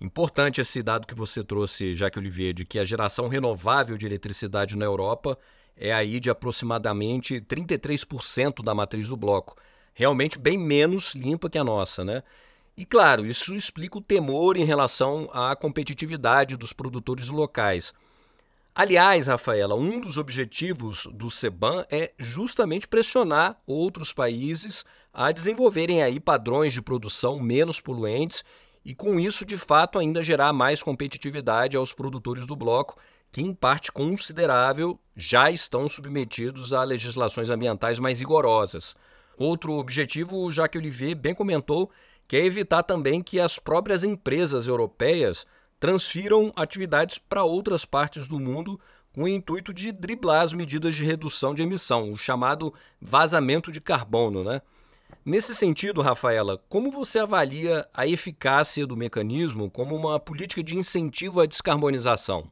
Importante 0.01 0.63
esse 0.63 0.83
dado 0.83 1.07
que 1.07 1.15
você 1.15 1.45
trouxe, 1.45 1.93
Jacques 1.93 2.19
Olivier, 2.19 2.55
de 2.55 2.65
que 2.65 2.79
a 2.79 2.85
geração 2.85 3.29
renovável 3.29 3.99
de 3.99 4.07
eletricidade 4.07 4.75
na 4.77 4.87
Europa 4.87 5.39
é 5.77 5.93
aí 5.93 6.19
de 6.19 6.31
aproximadamente 6.31 7.41
33% 7.41 8.63
da 8.63 8.75
matriz 8.75 9.09
do 9.09 9.17
bloco. 9.17 9.57
Realmente 9.93 10.39
bem 10.39 10.57
menos 10.57 11.15
limpa 11.15 11.51
que 11.51 11.59
a 11.59 11.65
nossa, 11.65 12.03
né? 12.03 12.23
E 12.77 12.87
claro, 12.87 13.27
isso 13.27 13.55
explica 13.55 13.99
o 13.99 14.03
temor 14.03 14.57
em 14.57 14.65
relação 14.65 15.29
à 15.35 15.55
competitividade 15.55 16.57
dos 16.57 16.73
produtores 16.73 17.29
locais. 17.29 17.93
Aliás, 18.75 19.27
Rafaela, 19.27 19.75
um 19.75 20.01
dos 20.01 20.17
objetivos 20.17 21.07
do 21.13 21.31
CEBAN 21.31 21.85
é 21.91 22.13
justamente 22.19 22.89
pressionar 22.89 23.61
outros 23.67 24.13
países 24.15 24.85
a 25.13 25.31
desenvolverem 25.33 26.03
aí 26.03 26.19
padrões 26.19 26.73
de 26.73 26.81
produção 26.81 27.39
menos 27.39 27.81
poluentes 27.81 28.43
e, 28.85 28.95
com 28.95 29.21
isso, 29.21 29.45
de 29.45 29.57
fato, 29.57 29.99
ainda 29.99 30.23
gerar 30.23 30.53
mais 30.53 30.83
competitividade 30.83 31.77
aos 31.77 31.93
produtores 31.93 32.47
do 32.47 32.57
bloco, 32.57 32.99
que, 33.31 33.41
em 33.41 33.55
parte 33.55 33.93
considerável, 33.93 34.99
já 35.15 35.51
estão 35.51 35.89
submetidos 35.89 36.73
a 36.73 36.83
legislações 36.83 37.51
ambientais 37.51 37.99
mais 37.99 38.19
rigorosas. 38.19 38.97
Outro 39.37 39.75
objetivo, 39.75 40.39
o 40.39 40.51
Jacques 40.51 40.81
Olivier 40.81 41.15
bem 41.15 41.35
comentou, 41.35 41.91
que 42.27 42.37
é 42.37 42.45
evitar 42.45 42.83
também 42.83 43.23
que 43.23 43.39
as 43.39 43.59
próprias 43.59 44.03
empresas 44.03 44.69
europeias 44.69 45.47
transfiram 45.79 46.53
atividades 46.57 47.19
para 47.19 47.45
outras 47.45 47.85
partes 47.85 48.29
do 48.29 48.39
mundo 48.39 48.79
com 49.13 49.25
o 49.25 49.29
intuito 49.29 49.73
de 49.75 49.91
driblar 49.91 50.43
as 50.43 50.53
medidas 50.53 50.95
de 50.95 51.05
redução 51.05 51.55
de 51.55 51.63
emissão, 51.63 52.13
o 52.13 52.19
chamado 52.19 52.73
vazamento 53.01 53.73
de 53.73 53.81
carbono, 53.81 54.45
né? 54.45 54.63
Nesse 55.25 55.55
sentido, 55.55 56.01
Rafaela, 56.01 56.59
como 56.69 56.91
você 56.91 57.19
avalia 57.19 57.87
a 57.93 58.07
eficácia 58.07 58.87
do 58.87 58.97
mecanismo 58.97 59.71
como 59.71 59.95
uma 59.95 60.19
política 60.19 60.63
de 60.63 60.77
incentivo 60.77 61.41
à 61.41 61.47
descarbonização? 61.47 62.51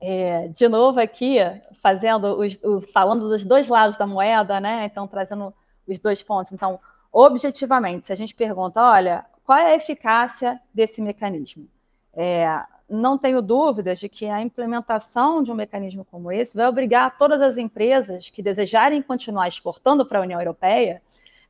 É, 0.00 0.48
de 0.48 0.66
novo 0.66 0.98
aqui, 0.98 1.36
fazendo 1.80 2.38
os, 2.38 2.58
os, 2.64 2.90
falando 2.90 3.28
dos 3.28 3.44
dois 3.44 3.68
lados 3.68 3.96
da 3.96 4.06
moeda, 4.06 4.58
né? 4.60 4.84
Então, 4.84 5.06
trazendo 5.06 5.54
os 5.86 5.98
dois 5.98 6.22
pontos. 6.22 6.50
Então, 6.52 6.80
objetivamente, 7.12 8.06
se 8.06 8.12
a 8.12 8.16
gente 8.16 8.34
pergunta, 8.34 8.82
olha, 8.82 9.24
qual 9.44 9.58
é 9.58 9.72
a 9.72 9.76
eficácia 9.76 10.60
desse 10.74 11.00
mecanismo? 11.00 11.68
É, 12.12 12.60
não 12.88 13.16
tenho 13.16 13.40
dúvidas 13.40 14.00
de 14.00 14.08
que 14.08 14.26
a 14.26 14.40
implementação 14.40 15.42
de 15.42 15.52
um 15.52 15.54
mecanismo 15.54 16.04
como 16.04 16.32
esse 16.32 16.56
vai 16.56 16.66
obrigar 16.66 17.16
todas 17.16 17.40
as 17.40 17.56
empresas 17.56 18.30
que 18.30 18.42
desejarem 18.42 19.00
continuar 19.00 19.46
exportando 19.46 20.04
para 20.04 20.18
a 20.18 20.22
União 20.22 20.40
Europeia, 20.40 21.00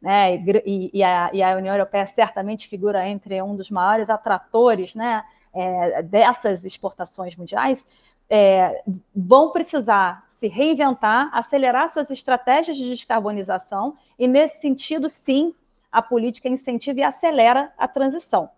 né, 0.00 0.34
e, 0.64 0.90
e, 0.94 1.02
a, 1.02 1.30
e, 1.32 1.42
a, 1.42 1.56
União 1.56 1.74
Europeia 1.74 2.06
certamente 2.06 2.68
figura 2.68 3.06
entre 3.06 3.40
um 3.42 3.54
dos 3.54 3.70
maiores 3.70 4.08
atratores 4.08 4.94
né, 4.94 5.22
é, 5.52 6.02
dessas 6.02 6.64
exportações 6.64 7.36
mundiais, 7.36 7.86
é, 8.28 8.82
vão 9.14 9.50
precisar 9.50 10.24
se 10.28 10.46
reinventar, 10.48 11.28
acelerar 11.32 11.88
suas 11.90 12.10
estratégias 12.10 12.76
de 12.76 12.88
descarbonização, 12.88 13.96
e 14.18 14.26
nesse 14.26 14.60
sentido, 14.60 15.08
sim, 15.08 15.54
a 15.90 16.00
política 16.00 16.48
incentiva 16.48 17.00
e 17.00 17.02
acelera 17.02 17.72
a 17.76 17.88
transição. 17.88 18.48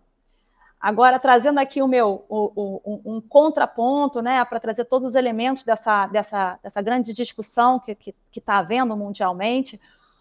Agora, 0.79 1.17
trazendo 1.17 1.59
aqui 1.59 1.81
o 1.81 1.87
meu 1.87 2.25
o, 2.27 2.51
o, 2.83 3.15
um 3.15 3.21
contraponto, 3.21 4.21
né, 4.21 4.43
para 4.45 4.59
trazer 4.59 4.85
todos 4.85 5.07
os 5.07 5.15
elementos 5.15 5.63
dessa, 5.63 6.07
dessa, 6.07 6.59
dessa 6.61 6.81
grande 6.81 7.13
discussão 7.13 7.79
que 7.79 7.93
está 7.93 8.03
que, 8.03 8.15
que 8.31 8.41
tá 8.41 8.57
havendo 8.57 8.95
mundialmente, 8.95 9.79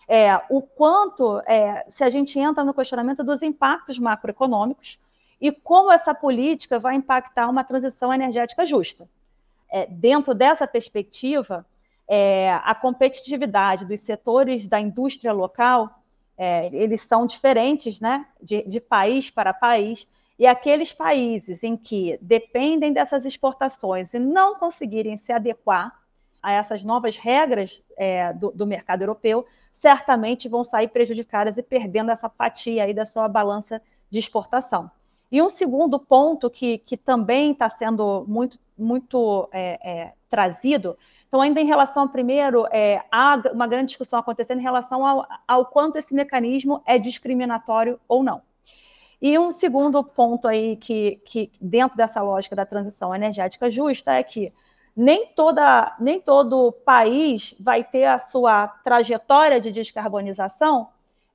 é, 0.08 0.40
o 0.50 0.62
quanto, 0.62 1.40
é, 1.46 1.84
se 1.88 2.04
a 2.04 2.10
gente 2.10 2.38
entra 2.38 2.64
no 2.64 2.74
questionamento 2.74 3.22
dos 3.22 3.42
impactos 3.42 3.98
macroeconômicos 3.98 5.00
e 5.40 5.50
como 5.50 5.90
essa 5.90 6.14
política 6.14 6.78
vai 6.78 6.94
impactar 6.94 7.48
uma 7.48 7.64
transição 7.64 8.12
energética 8.12 8.64
justa. 8.64 9.08
É, 9.70 9.86
dentro 9.86 10.34
dessa 10.34 10.66
perspectiva, 10.66 11.66
é, 12.06 12.52
a 12.64 12.74
competitividade 12.74 13.84
dos 13.84 14.00
setores 14.00 14.68
da 14.68 14.78
indústria 14.78 15.32
local, 15.32 16.02
é, 16.36 16.66
eles 16.72 17.02
são 17.02 17.26
diferentes 17.26 18.00
né, 18.00 18.26
de, 18.40 18.62
de 18.62 18.80
país 18.80 19.30
para 19.30 19.54
país, 19.54 20.06
e 20.38 20.46
aqueles 20.46 20.92
países 20.92 21.62
em 21.62 21.76
que 21.76 22.18
dependem 22.20 22.92
dessas 22.92 23.24
exportações 23.24 24.12
e 24.12 24.18
não 24.18 24.56
conseguirem 24.56 25.16
se 25.16 25.32
adequar 25.32 26.01
a 26.42 26.52
essas 26.52 26.82
novas 26.82 27.16
regras 27.16 27.82
é, 27.96 28.32
do, 28.32 28.50
do, 28.50 28.66
mercado 28.66 29.02
europeu, 29.02 29.46
certamente 29.72 30.48
vão 30.48 30.64
sair 30.64 30.88
prejudicadas 30.88 31.56
e 31.56 31.62
perdendo 31.62 32.10
essa 32.10 32.28
fatia 32.28 32.84
aí 32.84 32.92
da 32.92 33.06
sua 33.06 33.28
balança 33.28 33.80
de 34.10 34.18
exportação. 34.18 34.90
E 35.30 35.40
um 35.40 35.48
segundo 35.48 35.98
ponto 35.98 36.50
que, 36.50 36.78
que 36.78 36.96
também 36.96 37.52
está 37.52 37.68
sendo 37.68 38.24
muito, 38.26 38.58
muito 38.76 39.48
é, 39.52 39.78
é, 39.82 40.12
trazido, 40.28 40.98
então, 41.32 41.40
ainda 41.40 41.62
em 41.62 41.66
relação 41.66 42.02
ao 42.02 42.08
primeiro, 42.10 42.66
é, 42.70 43.02
há 43.10 43.42
uma 43.54 43.66
grande 43.66 43.86
discussão 43.86 44.18
acontecendo 44.18 44.58
em 44.58 44.62
relação 44.62 45.06
ao, 45.06 45.26
ao 45.48 45.64
quanto 45.64 45.96
esse 45.96 46.14
mecanismo 46.14 46.82
é 46.84 46.98
discriminatório 46.98 47.98
ou 48.06 48.22
não. 48.22 48.42
E 49.18 49.38
um 49.38 49.50
segundo 49.50 50.04
ponto 50.04 50.46
aí 50.46 50.76
que, 50.76 51.22
que 51.24 51.50
dentro 51.58 51.96
dessa 51.96 52.20
lógica 52.20 52.54
da 52.54 52.66
transição 52.66 53.14
energética 53.14 53.70
justa 53.70 54.12
é 54.12 54.22
que 54.22 54.52
nem, 54.96 55.26
toda, 55.26 55.96
nem 55.98 56.20
todo 56.20 56.72
país 56.84 57.54
vai 57.58 57.82
ter 57.82 58.04
a 58.04 58.18
sua 58.18 58.68
trajetória 58.68 59.60
de 59.60 59.70
descarbonização 59.70 60.88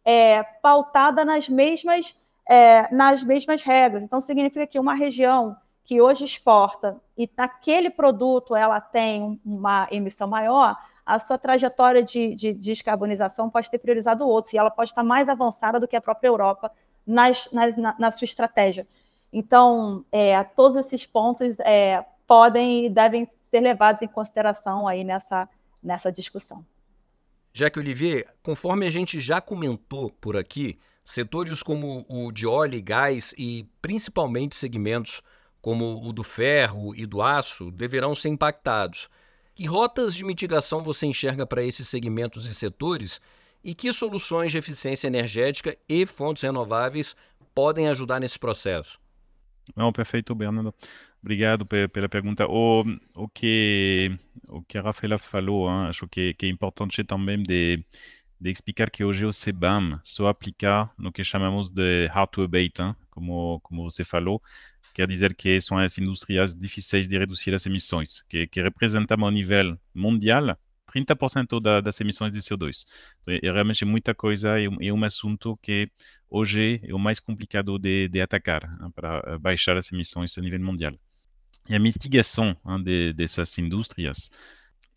é, 0.06 0.44
pautada 0.62 1.26
nas 1.26 1.50
mesmas, 1.50 2.18
é, 2.48 2.94
nas 2.94 3.24
mesmas 3.24 3.62
regras. 3.64 4.04
Então, 4.04 4.22
significa 4.22 4.66
que 4.66 4.80
uma 4.80 4.94
região 4.94 5.58
que 5.84 6.02
hoje 6.02 6.26
exporta 6.26 7.02
e 7.18 7.30
naquele 7.36 7.90
produto 7.90 8.56
ela 8.56 8.80
tem 8.80 9.40
uma 9.46 9.88
emissão 9.90 10.28
maior, 10.28 10.78
a 11.06 11.18
sua 11.18 11.38
trajetória 11.38 12.04
de, 12.04 12.36
de, 12.36 12.54
de 12.54 12.72
descarbonização 12.72 13.50
pode 13.50 13.72
ter 13.72 13.80
priorizado 13.80 14.28
outros, 14.28 14.54
e 14.54 14.58
ela 14.58 14.70
pode 14.70 14.90
estar 14.90 15.04
mais 15.04 15.30
avançada 15.30 15.80
do 15.80 15.88
que 15.88 15.96
a 15.96 16.02
própria 16.02 16.28
Europa 16.28 16.70
nas, 17.06 17.50
na, 17.54 17.96
na, 17.98 18.12
sua 18.12 18.26
estratégia. 18.26 18.86
Então, 19.32 20.04
é, 20.12 20.44
todos 20.44 20.76
esses 20.76 21.06
pontos 21.06 21.58
é, 21.60 22.04
podem 22.28 22.86
e 22.86 22.90
devem 22.90 23.26
ser 23.48 23.62
levados 23.62 24.02
em 24.02 24.08
consideração 24.08 24.88
aí 24.88 25.04
nessa, 25.04 25.48
nessa 25.82 26.12
discussão. 26.12 26.66
Jaque 27.54 27.80
Olivier, 27.80 28.28
conforme 28.44 28.86
a 28.86 28.90
gente 28.90 29.20
já 29.20 29.40
comentou 29.40 30.12
por 30.12 30.36
aqui, 30.36 30.78
setores 31.04 31.64
como 31.64 32.06
o 32.10 32.32
de 32.32 32.46
óleo 32.46 32.76
e 32.76 32.82
gás 32.82 33.34
e 33.38 33.66
principalmente 33.82 34.56
segmentos 34.56 35.22
como 35.62 36.06
o 36.06 36.12
do 36.12 36.24
ferro 36.24 36.94
e 36.94 37.06
do 37.06 37.22
aço 37.22 37.72
deverão 37.72 38.14
ser 38.14 38.30
impactados. 38.30 39.10
Que 39.56 39.66
rotas 39.66 40.14
de 40.14 40.26
mitigação 40.26 40.84
você 40.84 41.06
enxerga 41.06 41.46
para 41.46 41.64
esses 41.64 41.88
segmentos 41.88 42.46
e 42.46 42.54
setores 42.54 43.20
e 43.64 43.74
que 43.74 43.92
soluções 43.94 44.52
de 44.52 44.58
eficiência 44.58 45.08
energética 45.08 45.76
e 45.88 46.06
fontes 46.06 46.44
renováveis 46.44 47.16
podem 47.56 47.88
ajudar 47.88 48.20
nesse 48.20 48.38
processo? 48.38 49.00
Não, 49.76 49.92
perfeito, 49.92 50.36
Bernardo. 50.36 50.74
Obrigado 51.28 51.66
pela 51.66 52.08
pergunta. 52.08 52.48
O, 52.48 52.86
o, 53.14 53.28
que, 53.28 54.18
o 54.48 54.62
que 54.64 54.78
a 54.78 54.82
Rafaela 54.82 55.18
falou, 55.18 55.70
hein, 55.70 55.90
acho 55.90 56.08
que, 56.08 56.34
que, 56.34 56.46
é 56.46 56.50
importante 56.50 57.04
também 57.04 57.44
de, 57.44 57.84
de 58.40 58.50
explicar 58.50 58.90
que 58.90 59.04
hoje 59.04 59.26
o 59.26 59.32
CBAM 59.32 60.00
só 60.06 60.28
aplica 60.30 60.90
no 60.98 61.12
que 61.12 61.26
chamamos 61.26 61.70
de 61.70 62.06
hard 62.06 62.30
to 62.30 62.44
abate, 62.44 62.82
hein, 62.82 62.96
como, 63.10 63.60
como 63.60 63.84
você 63.84 64.06
falou, 64.06 64.42
quer 64.94 65.06
dizer 65.06 65.36
que 65.36 65.60
são 65.60 65.78
as 65.78 65.98
indústrias 65.98 66.56
difíceis 66.56 67.10
de 67.10 67.18
reduzir 67.18 67.54
as 67.54 67.66
emissões, 67.66 68.24
que, 68.30 68.48
que 68.48 68.62
representam 68.62 69.28
a 69.28 69.30
nível 69.30 69.78
mundial 69.94 70.58
30% 70.96 71.60
da, 71.62 71.82
das 71.82 72.00
emissões 72.00 72.32
de 72.32 72.40
CO2. 72.40 72.86
Então, 73.22 73.34
é 73.34 73.52
realmente 73.52 73.84
muita 73.84 74.16
coisa, 74.16 74.58
é 74.58 74.70
um, 74.70 74.78
é 74.80 74.94
um 74.94 75.04
assunto 75.04 75.58
que 75.62 75.92
hoje 76.30 76.80
é 76.84 76.94
o 76.94 77.00
mais 77.00 77.20
complicado 77.20 77.78
de, 77.78 78.08
de 78.08 78.22
atacar 78.22 78.62
para 78.96 79.38
baixar 79.40 79.76
as 79.76 79.92
emissões 79.92 80.38
a 80.38 80.42
nível 80.42 80.62
mundial. 80.62 80.98
E 81.70 81.76
a 81.76 81.80
mitigação 81.80 82.56
hein, 82.66 82.82
de, 82.82 83.14
dessas 83.14 83.58
indústrias 83.58 84.30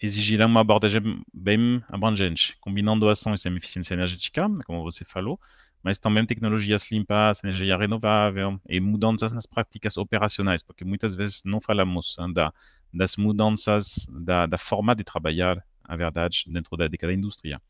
exigirá 0.01 0.47
uma 0.47 0.61
abordagem 0.61 1.23
bem 1.33 1.83
abrangente, 1.89 2.57
combinando 2.61 3.09
ações 3.09 3.45
em 3.45 3.57
eficiência 3.57 3.95
energética, 3.95 4.49
como 4.65 4.83
você 4.83 5.05
falou, 5.05 5.39
mas 5.83 5.99
também 5.99 6.25
tecnologias 6.25 6.91
limpas, 6.91 7.43
energia 7.43 7.77
renovável 7.77 8.61
e 8.69 8.81
mudanças 8.81 9.33
nas 9.33 9.47
práticas 9.47 9.97
operacionais, 9.97 10.63
porque 10.63 10.85
muitas 10.85 11.15
vezes 11.15 11.43
não 11.45 11.61
falamos 11.61 12.17
hein, 12.19 12.33
da, 12.33 12.53
das 12.95 13.17
mudanças 13.17 14.07
da, 14.09 14.47
da 14.47 14.59
forma 14.59 14.95
de 14.95 15.05
trabalhar 15.05 15.63
a 15.83 15.97
verdade, 15.97 16.45
dentro 16.47 16.77
da, 16.77 16.87
daquela 16.87 17.13
indústria. 17.13 17.61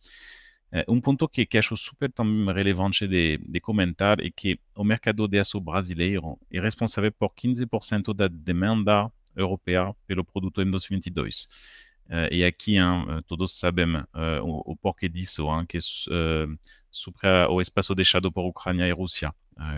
Um 0.87 1.01
ponto 1.01 1.29
que, 1.29 1.45
que 1.45 1.59
acho 1.59 1.77
super 1.77 2.13
também 2.13 2.55
relevante 2.55 3.09
de, 3.09 3.39
de 3.39 3.61
comentar 3.61 4.21
é 4.21 4.31
que 4.31 4.61
o 4.75 4.85
mercado 4.85 5.27
de 5.27 5.41
aço 5.41 5.61
brasileiro 5.61 6.39
é 6.51 6.61
responsável 6.61 7.11
por 7.11 7.31
15% 7.35 8.15
da 8.15 8.29
demanda 8.29 9.11
europeia 9.35 9.95
pelo 10.07 10.25
produto 10.25 10.63
em 10.63 10.71
2022. 10.71 11.49
Uh, 12.11 12.27
e 12.33 12.45
aqui, 12.45 12.77
hein, 12.77 13.07
eh, 13.09 13.23
todos 13.25 13.57
sabemos 13.57 14.03
uh, 14.15 14.43
o, 14.43 14.73
o, 14.73 14.77
porquê 14.77 15.09
disso, 15.09 15.47
hein, 15.49 15.65
que 15.65 15.79
uh, 15.79 16.59
sobre 16.91 17.29
o 17.49 17.61
espaço 17.61 17.95
deixado 17.95 18.33
por 18.33 18.45
Ucrânia 18.45 18.85
e 18.89 18.91
Rússia, 18.91 19.33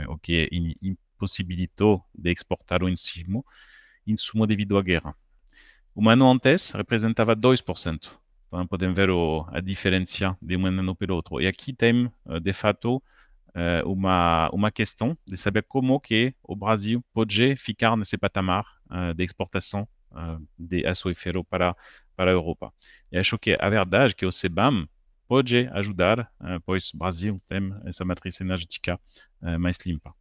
o 0.08 0.16
que 0.16 0.49
impossibilitou 0.80 2.02
de 2.14 2.32
exportar 2.32 2.82
o 2.82 2.88
insumo, 2.88 3.44
insumo 4.06 4.46
devido 4.46 4.78
à 4.78 4.82
guerra. 4.82 5.14
Um 5.94 6.08
ano 6.08 6.30
antes, 6.30 6.70
representava 6.70 7.37
2%. 7.37 8.22
Então, 8.52 8.66
podem 8.66 8.92
ver 8.92 9.09
o, 9.09 9.47
a 9.49 9.61
diferença 9.62 10.37
de 10.42 10.59
um 10.59 10.66
ano 10.66 10.94
para 10.94 11.11
o 11.11 11.16
outro. 11.16 11.40
E 11.40 11.47
aqui 11.47 11.73
tem, 11.73 12.12
de 12.42 12.52
fato, 12.52 13.02
uma, 13.87 14.50
uma 14.52 14.71
questão 14.71 15.16
de 15.26 15.38
saber 15.38 15.62
como 15.62 15.99
que 15.99 16.35
o 16.42 16.54
Brasil 16.54 17.02
pode 17.14 17.56
ficar 17.56 17.97
nesse 17.97 18.18
patamar 18.18 18.66
uh, 18.90 19.14
de 19.14 19.25
exportação 19.25 19.88
uh, 20.11 20.47
de 20.59 20.87
aço 20.87 21.11
e 21.11 21.14
ferro 21.14 21.42
para, 21.42 21.75
para 22.14 22.30
a 22.30 22.35
Europa. 22.35 22.71
E 23.11 23.18
que 23.40 23.56
a 23.59 23.71
verdade 23.71 24.14
que 24.14 24.26
o 24.26 24.30
CBAM 24.30 24.87
pode 25.26 25.66
ajudar, 25.73 26.30
uh, 26.38 26.61
pois 26.66 26.92
o 26.92 26.99
Brasil 26.99 27.40
tem 27.49 27.75
essa 27.87 28.04
matriz 28.04 28.38
energética 28.38 29.00
mais 29.59 29.78
limpa. 29.78 30.14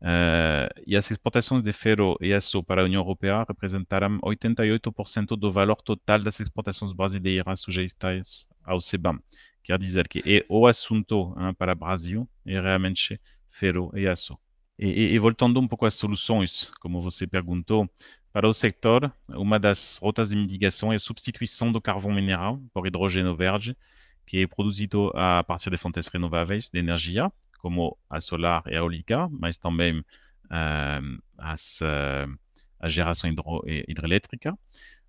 Uh, 0.00 0.70
e 0.86 0.96
as 0.96 1.10
exportações 1.10 1.62
de 1.62 1.72
ferro 1.72 2.16
e 2.20 2.32
aço 2.32 2.62
para 2.62 2.82
a 2.82 2.84
União 2.84 3.00
Europeia 3.00 3.44
representaram 3.48 4.18
88% 4.20 5.36
do 5.36 5.50
valor 5.50 5.82
total 5.82 6.20
das 6.20 6.38
exportações 6.38 6.92
brasileiras 6.92 7.60
sujeitas 7.60 8.46
ao 8.62 8.78
CBAM. 8.78 9.18
Quer 9.62 9.78
dizer 9.78 10.06
que 10.06 10.22
é 10.24 10.46
o 10.48 10.66
assunto 10.66 11.34
hein, 11.38 11.52
para 11.54 11.72
o 11.72 11.76
Brasil 11.76 12.28
é 12.46 12.60
realmente 12.60 13.20
ferro 13.48 13.90
e 13.94 14.06
aço. 14.06 14.38
E, 14.78 14.86
e, 14.86 15.14
e, 15.14 15.18
voltando 15.18 15.58
um 15.58 15.66
pouco 15.66 15.84
às 15.84 15.94
soluções, 15.94 16.70
como 16.80 17.02
você 17.02 17.26
perguntou, 17.26 17.90
para 18.32 18.48
o 18.48 18.54
sector, 18.54 19.12
uma 19.28 19.58
das 19.58 19.98
rotas 20.00 20.28
de 20.28 20.36
mitigação 20.36 20.92
é 20.92 20.96
a 20.96 21.00
substituição 21.00 21.72
do 21.72 21.80
carvão 21.80 22.12
mineral 22.12 22.62
por 22.72 22.86
hidrogênio 22.86 23.34
verde, 23.34 23.76
que 24.24 24.42
é 24.42 24.46
produzido 24.46 25.10
a 25.16 25.42
partir 25.42 25.70
de 25.70 25.76
fontes 25.76 26.06
renováveis 26.06 26.70
de 26.70 26.78
energia, 26.78 27.32
como 27.58 27.98
a 28.08 28.20
solar 28.20 28.62
e 28.66 28.74
a 28.74 28.78
eólica, 28.78 29.28
mas 29.30 29.58
também 29.58 29.98
uh, 30.00 31.22
as, 31.36 31.80
uh, 31.80 32.38
a 32.80 32.88
geração 32.88 33.28
hidro, 33.30 33.62
hidrelétrica. 33.86 34.56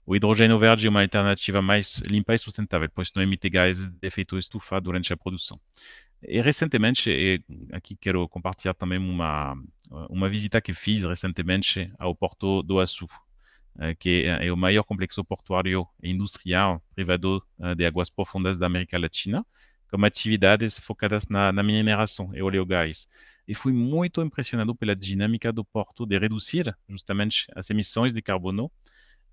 O 0.05 0.15
hidrogênio 0.15 0.57
verde 0.57 0.87
é 0.87 0.89
uma 0.89 1.01
alternativa 1.01 1.61
mais 1.61 2.01
limpa 2.09 2.33
e 2.33 2.39
sustentável, 2.39 2.89
pois 2.93 3.11
não 3.15 3.21
emite 3.21 3.47
gases 3.49 3.89
de 3.89 4.07
efeito 4.07 4.37
estufa 4.39 4.81
durante 4.81 5.13
a 5.13 5.17
produção. 5.17 5.59
E 6.21 6.41
recentemente, 6.41 7.11
e 7.11 7.41
aqui 7.71 7.95
quero 7.95 8.27
compartilhar 8.27 8.73
também 8.73 8.97
uma, 8.97 9.55
uma 10.09 10.27
visita 10.27 10.59
que 10.59 10.73
fiz 10.73 11.03
recentemente 11.03 11.91
ao 11.99 12.15
Porto 12.15 12.63
do 12.63 12.79
Açu, 12.79 13.07
que 13.99 14.25
é 14.25 14.51
o 14.51 14.57
maior 14.57 14.83
complexo 14.83 15.23
portuário 15.23 15.87
e 16.01 16.09
industrial 16.09 16.83
privado 16.93 17.41
de 17.77 17.85
águas 17.85 18.09
profundas 18.09 18.57
da 18.57 18.65
América 18.65 18.97
Latina, 18.97 19.45
como 19.89 20.05
atividades 20.05 20.77
focadas 20.79 21.27
na, 21.27 21.51
na 21.51 21.63
mineração 21.63 22.31
e 22.35 22.41
oleogás. 22.41 23.07
E 23.47 23.55
fui 23.55 23.73
muito 23.73 24.21
impressionado 24.21 24.75
pela 24.75 24.95
dinâmica 24.95 25.51
do 25.51 25.65
porto 25.65 26.05
de 26.05 26.17
reduzir 26.17 26.75
justamente 26.87 27.47
as 27.55 27.69
emissões 27.69 28.13
de 28.13 28.21
carbono, 28.21 28.71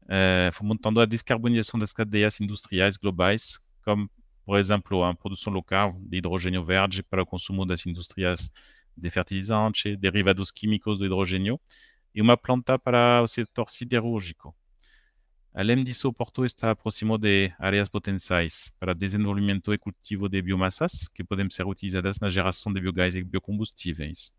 eh, 0.08 0.50
fomentando 0.52 1.00
a 1.00 1.06
descarbonização 1.06 1.78
das 1.78 1.92
cadeias 1.92 2.40
industriais 2.40 2.96
globais, 2.96 3.60
como, 3.84 4.10
por 4.44 4.58
exemplo, 4.58 5.04
a 5.04 5.14
produção 5.14 5.52
local 5.52 5.96
de 6.00 6.18
hidrogênio 6.18 6.64
verde 6.64 7.02
para 7.02 7.22
o 7.22 7.26
consumo 7.26 7.66
das 7.66 7.84
indústrias 7.84 8.50
de 8.96 9.10
fertilizantes, 9.10 9.98
derivados 9.98 10.50
químicos 10.50 10.98
do 10.98 11.04
hidrogênio, 11.04 11.60
e 12.14 12.22
uma 12.22 12.36
planta 12.36 12.78
para 12.78 13.20
o 13.22 13.26
setor 13.26 13.68
siderúrgico. 13.68 14.56
Além 15.58 15.82
disso, 15.82 16.08
o 16.08 16.12
Porto 16.12 16.44
está 16.44 16.76
próximo 16.76 17.16
de 17.16 17.50
áreas 17.58 17.88
potenciais 17.88 18.70
para 18.78 18.92
desenvolvimento 18.92 19.72
e 19.72 19.78
cultivo 19.78 20.28
de 20.28 20.42
biomassas 20.42 21.08
que 21.08 21.24
podem 21.24 21.48
ser 21.48 21.66
utilizadas 21.66 22.20
na 22.20 22.28
geração 22.28 22.70
de 22.70 22.78
biogás 22.78 23.16
e 23.16 23.24
biocombustíveis. 23.24 24.34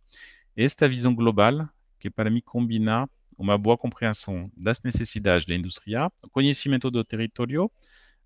Esta 0.55 0.87
visão 0.87 1.15
global, 1.15 1.67
que 1.99 2.11
para 2.11 2.29
mim 2.29 2.39
combina 2.39 3.09
uma 3.35 3.57
boa 3.57 3.75
compreensão 3.75 4.51
das 4.55 4.79
necessidades 4.83 5.43
da 5.43 5.55
indústria, 5.55 6.05
o 6.21 6.29
conhecimento 6.29 6.91
do 6.91 7.03
território, 7.03 7.71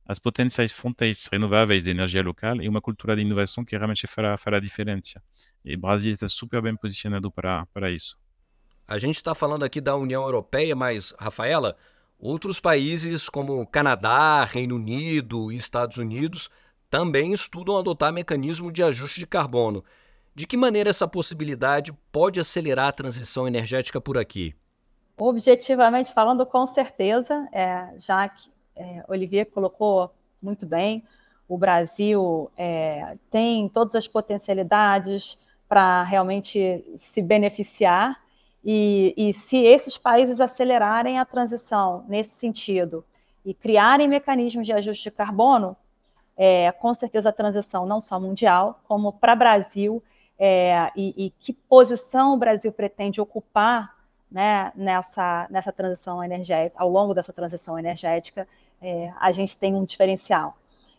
as 0.05 0.19
potenciais 0.19 0.73
fontes 0.73 1.29
renováveis 1.31 1.85
de 1.85 1.91
energia 1.91 2.21
local 2.21 2.61
e 2.61 2.67
uma 2.67 2.81
cultura 2.81 3.15
de 3.15 3.21
inovação 3.21 3.63
que 3.63 3.73
realmente 3.73 4.05
fará, 4.05 4.35
fará 4.35 4.59
diferença. 4.59 5.23
E 5.63 5.75
o 5.75 5.79
Brasil 5.79 6.11
está 6.11 6.27
super 6.27 6.61
bem 6.61 6.75
posicionado 6.75 7.31
para, 7.31 7.65
para 7.67 7.89
isso. 7.89 8.19
A 8.85 8.97
gente 8.97 9.15
está 9.15 9.33
falando 9.33 9.63
aqui 9.63 9.79
da 9.79 9.95
União 9.95 10.23
Europeia, 10.23 10.75
mas, 10.75 11.13
Rafaela, 11.17 11.77
Outros 12.23 12.59
países, 12.59 13.27
como 13.27 13.65
Canadá, 13.65 14.45
Reino 14.45 14.75
Unido 14.75 15.51
e 15.51 15.55
Estados 15.55 15.97
Unidos, 15.97 16.51
também 16.87 17.33
estudam 17.33 17.79
adotar 17.79 18.13
mecanismo 18.13 18.71
de 18.71 18.83
ajuste 18.83 19.21
de 19.21 19.25
carbono. 19.25 19.83
De 20.35 20.45
que 20.45 20.55
maneira 20.55 20.91
essa 20.91 21.07
possibilidade 21.07 21.91
pode 22.11 22.39
acelerar 22.39 22.89
a 22.89 22.91
transição 22.91 23.47
energética 23.47 23.99
por 23.99 24.19
aqui? 24.19 24.53
Objetivamente 25.17 26.13
falando, 26.13 26.45
com 26.45 26.67
certeza, 26.67 27.47
é, 27.51 27.91
já 27.97 28.29
que 28.29 28.51
é, 28.75 29.03
Olivier 29.07 29.47
colocou 29.47 30.13
muito 30.39 30.67
bem, 30.67 31.03
o 31.47 31.57
Brasil 31.57 32.51
é, 32.55 33.17
tem 33.31 33.67
todas 33.67 33.95
as 33.95 34.07
potencialidades 34.07 35.39
para 35.67 36.03
realmente 36.03 36.85
se 36.95 37.19
beneficiar 37.19 38.21
e, 38.63 39.13
e 39.17 39.33
se 39.33 39.57
esses 39.57 39.97
países 39.97 40.39
acelerarem 40.39 41.19
a 41.19 41.25
transição 41.25 42.05
nesse 42.07 42.35
sentido 42.35 43.03
e 43.43 43.53
criarem 43.53 44.07
mecanismos 44.07 44.67
de 44.67 44.73
ajuste 44.73 45.05
de 45.05 45.11
carbono, 45.11 45.75
é, 46.37 46.71
com 46.71 46.93
certeza 46.93 47.29
a 47.29 47.33
transição 47.33 47.85
não 47.85 47.99
só 47.99 48.19
mundial, 48.19 48.79
como 48.87 49.11
para 49.13 49.33
o 49.33 49.37
Brasil, 49.37 50.03
é, 50.37 50.91
e, 50.95 51.25
e, 51.25 51.29
que 51.39 51.53
posição 51.53 52.33
o 52.33 52.37
Brasil 52.37 52.71
pretende 52.71 53.21
ocupar 53.21 53.95
né, 54.31 54.71
nessa, 54.75 55.47
nessa 55.51 55.71
transição 55.71 56.23
energética, 56.23 56.81
ao 56.81 56.89
longo 56.89 57.13
dessa 57.13 57.31
transição 57.33 57.77
energética, 57.77 58.47
é, 58.81 59.13
a 59.19 59.31
gente 59.31 59.57
tem 59.57 59.75
um 59.75 59.83
diferencial. 59.83 60.57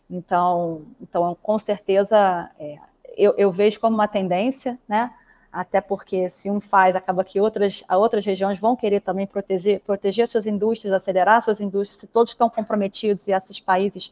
Então, 0.09 0.83
então 1.01 1.35
com 1.41 1.57
certeza, 1.57 2.49
é, 2.59 2.77
eu, 3.17 3.33
eu, 3.35 3.51
vejo 3.51 3.79
como 3.79 3.95
uma 3.95 4.07
tendência, 4.07 4.79
né, 4.87 5.13
até 5.53 5.79
porque 5.79 6.27
se 6.31 6.49
um 6.49 6.59
faz, 6.59 6.95
acaba 6.95 7.23
que 7.23 7.39
outras, 7.39 7.83
outras 7.87 8.25
regiões 8.25 8.57
vão 8.57 8.75
querer 8.75 9.01
também 9.01 9.27
proteger, 9.27 9.79
proteger 9.81 10.27
suas 10.27 10.47
indústrias, 10.47 10.91
acelerar 10.91 11.43
suas 11.43 11.61
indústrias, 11.61 12.01
se 12.01 12.07
todos 12.07 12.31
estão 12.31 12.49
comprometidos, 12.49 13.27
e 13.27 13.31
esses 13.31 13.59
países, 13.59 14.11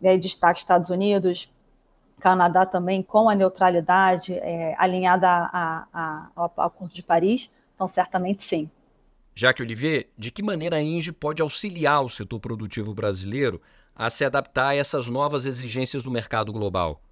né, 0.00 0.16
destaque 0.16 0.58
Estados 0.58 0.88
Unidos, 0.88 1.52
Canadá 2.18 2.64
também, 2.64 3.02
com 3.02 3.28
a 3.28 3.34
neutralidade 3.34 4.32
é, 4.32 4.74
alinhada 4.78 5.28
a, 5.28 5.86
a, 5.92 6.30
ao 6.34 6.52
Acordo 6.56 6.94
de 6.94 7.02
Paris, 7.02 7.50
então 7.74 7.86
certamente 7.86 8.42
sim. 8.42 8.70
Jacques 9.34 9.62
Olivier, 9.62 10.08
de 10.16 10.30
que 10.30 10.42
maneira 10.42 10.76
a 10.76 10.82
INGE 10.82 11.12
pode 11.12 11.42
auxiliar 11.42 12.02
o 12.02 12.08
setor 12.08 12.40
produtivo 12.40 12.94
brasileiro 12.94 13.60
a 13.94 14.08
se 14.08 14.24
adaptar 14.24 14.68
a 14.68 14.74
essas 14.74 15.08
novas 15.08 15.44
exigências 15.44 16.02
do 16.02 16.10
mercado 16.10 16.52
global? 16.52 17.02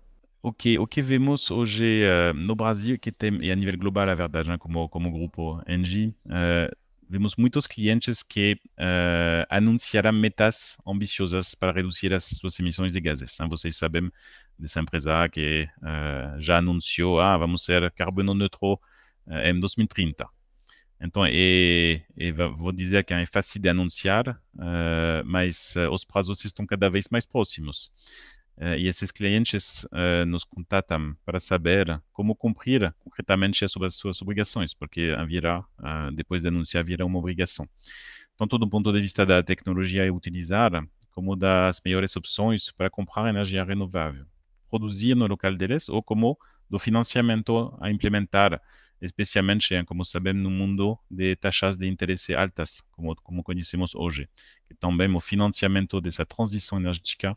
O 0.41 0.53
que, 0.53 0.79
o 0.79 0.87
que 0.87 1.03
vemos 1.03 1.51
hoje 1.51 2.05
uh, 2.05 2.33
no 2.33 2.55
Brasil, 2.55 2.97
que 2.99 3.11
tem, 3.11 3.45
e 3.45 3.51
a 3.51 3.57
nível 3.57 3.77
global, 3.77 4.09
a 4.09 4.15
verdade, 4.15 4.49
né, 4.49 4.57
como, 4.57 4.89
como 4.89 5.11
grupo 5.11 5.61
Engie, 5.67 6.15
uh, 6.27 6.77
vemos 7.09 7.35
muitos 7.35 7.67
clientes 7.67 8.23
que 8.23 8.57
uh, 8.79 9.45
anunciaram 9.51 10.13
metas 10.13 10.79
ambiciosas 10.87 11.57
para 11.57 11.73
reduzir 11.73 12.15
as 12.15 12.25
suas 12.25 12.59
emissões 12.61 12.93
de 12.93 13.01
gases. 13.01 13.37
Né? 13.39 13.49
Vocês 13.49 13.77
sabem 13.77 14.13
dessa 14.57 14.81
empresa 14.81 15.29
que 15.29 15.69
já 16.39 16.59
anunciou, 16.59 17.21
ah, 17.21 17.37
vamos 17.37 17.65
ser 17.65 17.91
carbono 17.93 18.35
neutro 18.35 18.79
em 19.45 19.59
2030. 19.59 20.27
Então, 21.01 21.25
é, 21.25 22.03
é, 22.17 22.33
vou 22.33 22.73
dizer 22.73 23.05
que 23.05 23.15
é 23.15 23.25
fácil 23.27 23.61
de 23.61 23.69
anunciar, 23.69 24.41
mas 25.25 25.75
os 25.93 26.05
prazos 26.05 26.45
estão 26.45 26.67
cada 26.67 26.91
vez 26.91 27.07
mais 27.09 27.25
próximos. 27.25 27.93
Uh, 28.61 28.75
e 28.77 28.89
esses 28.89 29.13
clientes 29.13 29.85
uh, 29.85 30.27
nos 30.27 30.43
contatam 30.43 31.17
para 31.25 31.39
saber 31.39 32.03
como 32.13 32.35
cumprir 32.35 32.93
concretamente 32.99 33.65
as 33.65 33.71
suas 33.71 34.21
obrigações, 34.21 34.75
porque 34.75 35.15
haverá, 35.17 35.61
uh, 35.61 36.11
depois 36.13 36.43
de 36.43 36.49
anunciar, 36.49 36.83
haverá 36.83 37.07
uma 37.07 37.21
obrigação. 37.21 37.69
Tanto 38.37 38.59
do 38.59 38.69
ponto 38.69 38.93
de 38.93 39.01
vista 39.01 39.25
da 39.25 39.45
tecnologia 39.45 40.09
a 40.09 40.13
utilizar, 40.13 40.73
como 41.13 41.37
das 41.37 41.81
melhores 41.85 42.17
opções 42.17 42.73
para 42.73 42.91
comprar 42.91 43.29
energia 43.29 43.63
renovável, 43.63 44.27
produzir 44.69 45.15
no 45.15 45.27
local 45.27 45.55
deles, 45.55 45.89
ou 45.89 46.03
como 46.03 46.37
do 46.69 46.81
financiamento 46.81 47.77
a 47.81 47.91
implementar 47.93 48.61
especialmente, 49.01 49.85
como 49.85 50.05
sabemos, 50.05 50.43
no 50.43 50.51
mundo 50.51 50.99
de 51.11 51.37
taxas 51.37 51.77
de 51.77 51.87
interesse 51.87 52.35
altas, 52.35 52.83
como, 52.91 53.15
como 53.17 53.43
conhecemos 53.43 53.95
hoje. 53.95 54.29
Que 54.67 54.75
também 54.75 55.13
o 55.15 55.21
financiamento 55.21 56.01
dessa 56.01 56.27
transição 56.27 56.79
energética 56.79 57.33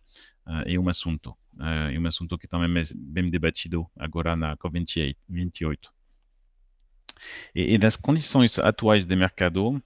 uh, 0.46 0.64
é 0.66 0.78
um 0.80 0.90
assunto. 0.90 1.32
Uh, 1.54 1.92
é 1.94 2.00
um 2.00 2.08
assunto 2.08 2.38
que 2.38 2.48
também 2.48 2.82
é 2.82 2.86
bem 2.96 3.30
debatido 3.30 3.86
agora 3.96 4.36
na 4.36 4.58
COP28. 4.58 5.78
E, 7.54 7.76
e 7.76 7.78
nas 7.78 7.96
condições 7.96 8.58
atuais 8.58 9.06
de 9.06 9.16
mercado, 9.16 9.70
uh, 9.70 9.82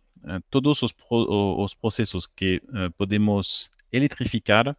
todos 0.49 0.81
os, 0.81 0.91
pro, 0.91 1.63
os 1.63 1.73
processos 1.73 2.25
que 2.25 2.61
podemos 2.97 3.69
eletrificar 3.91 4.75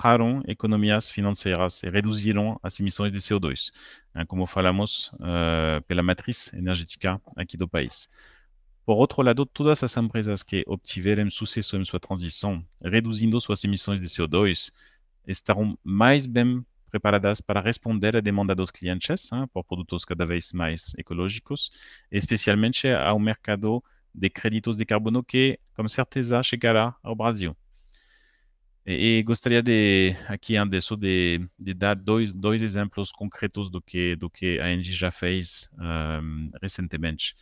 trarão 0.00 0.42
economias 0.48 1.10
financeiras 1.10 1.82
e 1.82 1.90
reduzirão 1.90 2.58
as 2.62 2.80
emissões 2.80 3.12
de 3.12 3.18
CO2, 3.18 3.70
né, 4.14 4.24
como 4.24 4.46
falamos 4.46 5.12
uh, 5.14 5.82
pela 5.86 6.02
matriz 6.02 6.50
energética 6.54 7.20
aqui 7.36 7.54
do 7.54 7.68
país. 7.68 8.08
Por 8.86 8.96
outro 8.96 9.20
lado, 9.20 9.44
todas 9.44 9.82
as 9.84 9.94
empresas 9.98 10.42
que 10.42 10.64
obtiverem 10.66 11.28
sucesso 11.28 11.76
em 11.76 11.84
sua 11.84 12.00
transição, 12.00 12.64
reduzindo 12.82 13.38
suas 13.42 13.62
emissões 13.62 14.00
de 14.00 14.06
CO2, 14.08 14.72
estarão 15.26 15.78
mais 15.84 16.26
bem 16.26 16.64
preparadas 16.90 17.42
para 17.42 17.60
responder 17.60 18.16
à 18.16 18.20
demanda 18.20 18.54
dos 18.54 18.70
clientes 18.70 19.30
hein, 19.30 19.46
por 19.52 19.64
produtos 19.64 20.06
cada 20.06 20.24
vez 20.24 20.50
mais 20.50 20.94
ecológicos, 20.96 21.70
especialmente 22.10 22.88
ao 22.88 23.18
mercado 23.18 23.84
de 24.14 24.30
créditos 24.30 24.76
de 24.76 24.86
carbono 24.86 25.22
que, 25.22 25.60
com 25.76 25.86
certeza, 25.90 26.42
chegará 26.42 26.96
ao 27.02 27.14
Brasil. 27.14 27.54
E, 28.92 29.22
gostaria 29.22 29.62
de 29.62 30.16
aqui 30.26 30.56
antes 30.56 30.88
de, 30.98 31.48
de 31.56 31.74
dar 31.74 31.94
dois, 31.94 32.32
dois 32.32 32.60
exemplos 32.60 33.12
concretos 33.12 33.70
do 33.70 33.80
que 33.80 34.16
do 34.16 34.28
que 34.28 34.58
a 34.58 34.72
Engie 34.72 34.92
já 34.92 35.12
fez 35.12 35.70
um, 35.78 36.50
recentemente. 36.60 37.36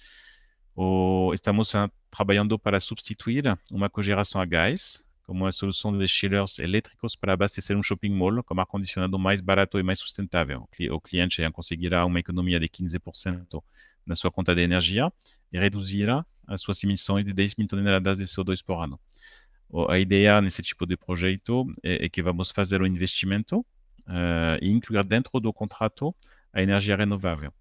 O, 0.77 1.33
estamos 1.33 1.73
trabalhando 2.11 2.59
para 2.59 2.79
substituir 2.79 3.45
uma 3.71 3.89
cogeração 3.89 4.43
a 4.43 4.45
gás 4.45 5.03
como 5.23 5.45
uma 5.45 5.53
solução 5.53 5.97
de 5.97 6.07
chillers 6.07 6.59
elétricos 6.59 7.17
para 7.17 7.33
abastecer 7.33 7.77
um 7.77 7.83
shopping 7.83 8.11
mall 8.11 8.43
com 8.43 8.61
ar-condicionado 8.61 9.19
mais 9.19 9.41
barato 9.41 9.79
e 9.79 9.83
mais 9.83 9.99
sustentável. 9.99 10.69
O 10.91 11.01
cliente 11.01 11.43
conseguirá 11.51 12.05
uma 12.05 12.21
economia 12.21 12.61
de 12.61 12.69
15% 12.69 13.63
na 14.05 14.15
sua 14.15 14.31
conta 14.31 14.55
de 14.55 14.61
energia 14.61 15.11
e 15.51 15.59
reduzirá 15.59 16.27
as 16.47 16.61
suas 16.61 16.83
emissões 16.85 17.25
de 17.25 17.33
10 17.33 17.55
mil 17.57 17.69
toneladas 17.69 18.19
de 18.19 18.25
CO2 18.25 18.63
por 18.63 18.83
ano. 18.83 19.01
A 19.89 19.99
ideia 19.99 20.41
nesse 20.41 20.63
tipo 20.63 20.87
de 20.87 20.97
projeto 20.97 21.71
é, 21.83 22.07
é 22.07 22.09
que 22.09 22.23
vamos 22.23 22.51
fazer 22.51 22.81
um 22.81 22.87
investimento 22.87 23.59
uh, 23.61 24.57
e 24.63 24.71
incluir 24.71 25.05
dentro 25.05 25.39
do 25.41 25.53
contrato 25.53 26.15
a 26.53 26.63
energia 26.63 26.97
renovável. 26.97 27.53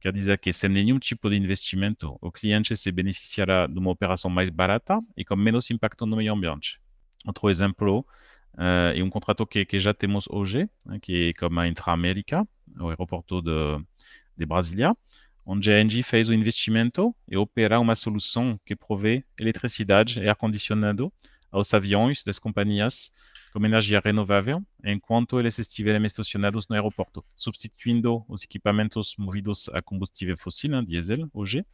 Quer 0.00 0.12
dizer 0.12 0.38
que, 0.38 0.52
sem 0.52 0.70
nenhum 0.70 0.98
tipo 0.98 1.28
de 1.28 1.36
investimento, 1.36 2.16
o 2.20 2.30
cliente 2.30 2.76
se 2.76 2.92
beneficiará 2.92 3.66
de 3.66 3.78
uma 3.78 3.90
operação 3.90 4.30
mais 4.30 4.48
barata 4.48 5.00
e 5.16 5.24
com 5.24 5.34
menos 5.34 5.70
impacto 5.70 6.06
no 6.06 6.16
meio 6.16 6.32
ambiente. 6.32 6.80
Outro 7.26 7.50
exemplo 7.50 8.06
uh, 8.54 8.94
é 8.94 9.02
um 9.02 9.10
contrato 9.10 9.44
que, 9.46 9.64
que 9.64 9.80
já 9.80 9.92
temos 9.92 10.26
hoje, 10.30 10.68
né, 10.84 10.98
que 11.00 11.30
é 11.30 11.32
como 11.40 11.58
a 11.58 11.66
Intra-América, 11.66 12.46
o 12.78 12.88
aeroporto 12.88 13.42
de, 13.42 13.84
de 14.36 14.46
Brasília, 14.46 14.96
onde 15.44 15.72
a 15.72 15.80
Engie 15.80 16.02
fez 16.02 16.28
o 16.28 16.34
investimento 16.34 17.14
e 17.28 17.36
opera 17.36 17.80
uma 17.80 17.94
solução 17.94 18.60
que 18.64 18.76
provê 18.76 19.24
eletricidade 19.38 20.20
e 20.20 20.28
ar-condicionado 20.28 21.12
aos 21.50 21.72
aviões 21.72 22.22
das 22.24 22.38
companhias 22.38 23.10
com 23.52 23.64
energia 23.64 24.00
renovável, 24.04 24.62
enquanto 24.84 25.40
eles 25.40 25.58
estiverem 25.58 26.04
estacionados 26.04 26.68
no 26.68 26.74
aeroporto, 26.76 27.24
substituindo 27.34 28.24
os 28.28 28.42
equipamentos 28.42 29.14
movidos 29.16 29.68
a 29.70 29.80
combustível 29.80 30.36
fóssil, 30.36 30.70
né, 30.70 30.82
diesel, 30.86 31.30
hoje, 31.32 31.64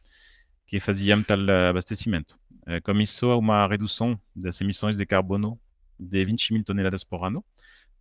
que 0.65 0.79
faziam 0.79 1.21
tal 1.23 1.39
abastecimento. 1.69 2.39
Com 2.83 2.93
isso, 3.01 3.29
há 3.29 3.37
uma 3.37 3.67
redução 3.67 4.19
das 4.33 4.61
emissões 4.61 4.97
de 4.97 5.05
carbono 5.05 5.59
de 5.99 6.23
20 6.23 6.53
mil 6.53 6.63
toneladas 6.63 7.03
por 7.03 7.25
ano, 7.25 7.43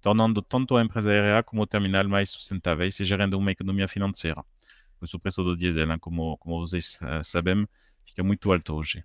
tornando 0.01 0.41
tanto 0.43 0.77
a 0.77 0.83
empresa 0.83 1.11
aérea 1.11 1.43
como 1.43 1.63
o 1.63 1.67
terminal 1.67 2.09
mais 2.09 2.31
sustentáveis 2.31 2.99
e 3.01 3.05
gerando 3.05 3.37
uma 3.37 3.51
economia 3.51 3.89
financeira. 3.89 4.45
Pois 4.99 5.13
o 5.15 5.19
preço 5.19 5.43
do 5.43 5.57
diesel, 5.57 5.99
como, 5.99 6.37
como 6.39 6.61
vocês 6.61 7.01
uh, 7.03 7.25
sabem, 7.25 7.67
fica 8.07 8.23
muito 8.23 8.53
alto 8.53 8.75
hoje. 8.75 9.05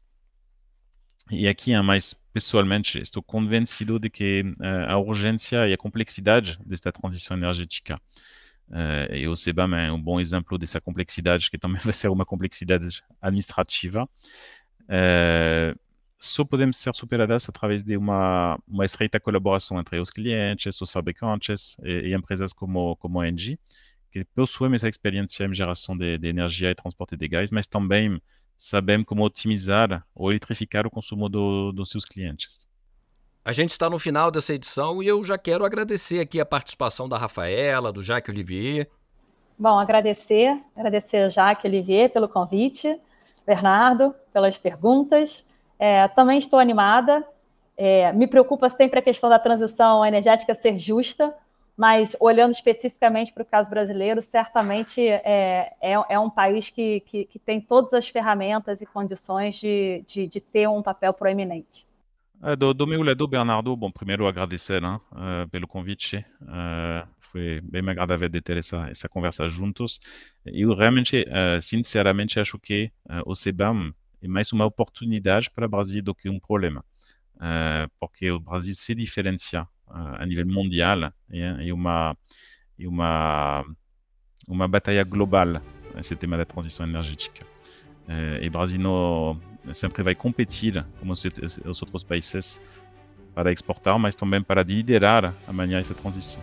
E 1.31 1.47
aqui, 1.47 1.75
mais 1.81 2.13
pessoalmente, 2.37 2.99
estou 2.99 3.23
convencido 3.23 3.97
de 3.99 4.11
que 4.11 4.43
uh, 4.59 4.91
a 4.91 4.97
urgência 4.99 5.67
e 5.67 5.73
a 5.73 5.77
complexidade 5.77 6.55
desta 6.63 6.91
transição 6.91 7.35
energética 7.35 7.99
uh, 8.69 9.11
e 9.11 9.27
o 9.27 9.33
CBAM 9.33 9.75
é 9.75 9.91
um 9.91 9.99
bom 9.99 10.19
exemplo 10.19 10.55
dessa 10.55 10.79
complexidade, 10.79 11.49
que 11.49 11.57
também 11.57 11.81
vai 11.83 11.93
ser 11.93 12.09
uma 12.09 12.27
complexidade 12.27 13.01
administrativa, 13.19 14.03
uh, 14.83 15.79
só 16.19 16.45
podemos 16.45 16.77
ser 16.77 16.93
superadas 16.93 17.49
através 17.49 17.81
de 17.81 17.97
uma, 17.97 18.59
uma 18.67 18.85
estreita 18.85 19.19
entre 19.79 19.99
os 19.99 20.11
clientes, 20.11 20.79
os 20.79 20.91
fabricantes 20.91 21.75
e, 21.83 22.09
e 22.09 22.13
empresas 22.13 22.53
como, 22.53 22.95
como 22.97 23.19
a 23.19 23.27
Engie, 23.27 23.59
que 24.11 24.23
possuem 24.25 24.75
essa 24.75 24.87
experiência 24.87 25.43
em 25.43 25.53
geração 25.55 25.97
de, 25.97 26.19
de 26.19 26.27
energia 26.27 26.69
e 26.69 26.75
transporte 26.75 27.17
de 27.17 27.27
gás, 27.27 27.49
mas 27.49 27.65
também 27.65 28.21
sabem 28.57 29.03
como 29.03 29.23
otimizar 29.23 30.05
ou 30.15 30.31
eletrificar 30.31 30.87
o 30.87 30.89
consumo 30.89 31.29
do, 31.29 31.71
dos 31.71 31.89
seus 31.89 32.03
clientes. 32.03 32.67
A 33.45 33.53
gente 33.53 33.69
está 33.69 33.89
no 33.89 33.97
final 33.97 34.29
dessa 34.29 34.53
edição 34.53 35.01
e 35.01 35.07
eu 35.07 35.23
já 35.23 35.37
quero 35.37 35.63
agradecer 35.63 36.19
aqui 36.19 36.39
a 36.41 36.45
participação 36.45 37.07
da 37.07 37.17
Rafaela, 37.17 37.93
do 37.93 38.01
Jacques 38.01 38.33
Olivier. 38.33 38.89
Bom, 39.57 39.79
agradecer, 39.79 40.59
agradecer 40.75 41.17
a 41.17 41.29
Jacques 41.29 41.63
Olivier 41.63 42.09
pelo 42.09 42.27
convite, 42.27 42.99
Bernardo, 43.45 44.13
pelas 44.33 44.57
perguntas. 44.57 45.45
É, 45.79 46.07
também 46.09 46.37
estou 46.37 46.59
animada. 46.59 47.25
É, 47.77 48.11
me 48.11 48.27
preocupa 48.27 48.69
sempre 48.69 48.99
a 48.99 49.01
questão 49.01 49.29
da 49.29 49.39
transição 49.39 50.05
energética 50.05 50.53
ser 50.53 50.77
justa, 50.77 51.33
mas 51.77 52.17
olhando 52.19 52.53
especificamente 52.53 53.31
para 53.31 53.43
o 53.43 53.45
caso 53.45 53.69
brasileiro, 53.69 54.19
certamente 54.19 55.07
é, 55.07 55.67
é, 55.79 55.93
é 56.09 56.19
um 56.19 56.29
país 56.29 56.71
que, 56.71 57.01
que, 57.01 57.25
que, 57.25 57.37
tem 57.37 57.61
todas 57.61 57.93
as 57.93 58.09
ferramentas 58.09 58.81
e 58.81 58.85
condições 58.85 59.59
de, 59.59 60.03
de, 60.07 60.25
de 60.25 60.41
ter 60.41 60.67
um 60.67 60.81
papel 60.81 61.13
proeminente. 61.13 61.85
É, 62.41 62.55
do, 62.55 62.73
do, 62.73 62.87
meu 62.87 63.03
lado, 63.03 63.27
Bernardo, 63.27 63.75
bom, 63.75 63.91
primeiro 63.91 64.27
agradecer 64.27 64.81
né, 64.81 64.99
uh, 65.11 65.47
pelo 65.49 65.67
convite. 65.67 66.25
Uh, 66.41 67.07
foi 67.31 67.61
bem 67.61 67.87
agradável 67.87 68.27
de 68.27 68.41
ter 68.41 68.57
essa, 68.57 68.89
essa 68.89 69.07
conversa 69.07 69.47
juntos. 69.47 69.99
Eu 70.45 70.73
realmente, 70.75 71.25
uh, 71.27 71.61
sinceramente, 71.61 72.39
acho 72.39 72.57
que 72.57 72.91
o 73.25 73.33
CBAM 73.33 73.93
é 74.21 74.27
mais 74.27 74.51
uma 74.51 74.65
oportunidade 74.65 75.51
para 75.51 75.67
o 75.67 75.69
Brasil 75.69 76.01
do 76.01 76.15
que 76.15 76.27
um 76.27 76.39
problema. 76.39 76.83
porque 77.99 78.31
o 78.31 78.39
Brasil 78.39 78.73
se 78.73 78.95
diferencia 78.95 79.67
a 79.89 80.25
nível 80.25 80.45
mundial 80.47 81.11
e, 81.29 81.71
uma, 81.71 82.15
e 82.77 82.87
uma, 82.87 83.65
uma 84.47 84.67
batalha 84.67 85.03
global 85.03 85.61
esse 85.97 86.15
tema 86.15 86.37
da 86.37 86.45
transição 86.45 86.85
energética. 86.85 87.45
E 88.41 88.47
o 88.47 88.51
Brasil 88.51 88.81
sempre 89.73 90.03
vai 90.03 90.15
competir, 90.15 90.85
como 90.99 91.13
os, 91.13 91.23
os 91.65 91.81
outros 91.81 92.03
países, 92.03 92.61
para 93.33 93.51
exportar, 93.51 93.97
mas 93.99 94.15
também 94.15 94.41
para 94.41 94.63
liderar 94.63 95.33
amanhã 95.47 95.79
essa 95.79 95.93
transição. 95.93 96.41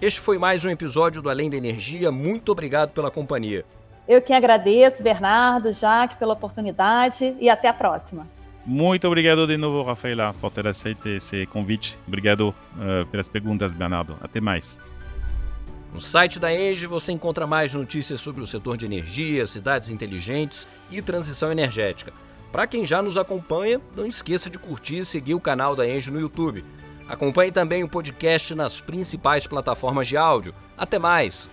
Este 0.00 0.18
foi 0.18 0.38
mais 0.38 0.64
um 0.64 0.70
episódio 0.70 1.20
do 1.20 1.28
Além 1.28 1.50
da 1.50 1.58
Energia. 1.58 2.10
Muito 2.10 2.52
obrigado 2.52 2.90
pela 2.90 3.10
companhia. 3.10 3.64
Eu 4.10 4.20
que 4.20 4.32
agradeço, 4.32 5.04
Bernardo, 5.04 5.72
Jaque, 5.72 6.16
pela 6.16 6.32
oportunidade 6.32 7.32
e 7.38 7.48
até 7.48 7.68
a 7.68 7.72
próxima. 7.72 8.26
Muito 8.66 9.06
obrigado 9.06 9.46
de 9.46 9.56
novo, 9.56 9.84
Rafaela, 9.84 10.34
por 10.40 10.50
ter 10.50 10.66
aceito 10.66 11.08
esse 11.08 11.46
convite. 11.46 11.96
Obrigado 12.08 12.48
uh, 12.48 13.06
pelas 13.06 13.28
perguntas, 13.28 13.72
Bernardo. 13.72 14.18
Até 14.20 14.40
mais. 14.40 14.80
No 15.92 16.00
site 16.00 16.40
da 16.40 16.52
Engie 16.52 16.88
você 16.88 17.12
encontra 17.12 17.46
mais 17.46 17.72
notícias 17.72 18.20
sobre 18.20 18.42
o 18.42 18.46
setor 18.48 18.76
de 18.76 18.84
energia, 18.84 19.46
cidades 19.46 19.90
inteligentes 19.90 20.66
e 20.90 21.00
transição 21.00 21.52
energética. 21.52 22.12
Para 22.50 22.66
quem 22.66 22.84
já 22.84 23.00
nos 23.00 23.16
acompanha, 23.16 23.80
não 23.94 24.04
esqueça 24.04 24.50
de 24.50 24.58
curtir 24.58 24.98
e 24.98 25.04
seguir 25.04 25.34
o 25.34 25.40
canal 25.40 25.76
da 25.76 25.88
Engie 25.88 26.10
no 26.10 26.18
YouTube. 26.18 26.64
Acompanhe 27.08 27.52
também 27.52 27.84
o 27.84 27.88
podcast 27.88 28.56
nas 28.56 28.80
principais 28.80 29.46
plataformas 29.46 30.08
de 30.08 30.16
áudio. 30.16 30.52
Até 30.76 30.98
mais! 30.98 31.48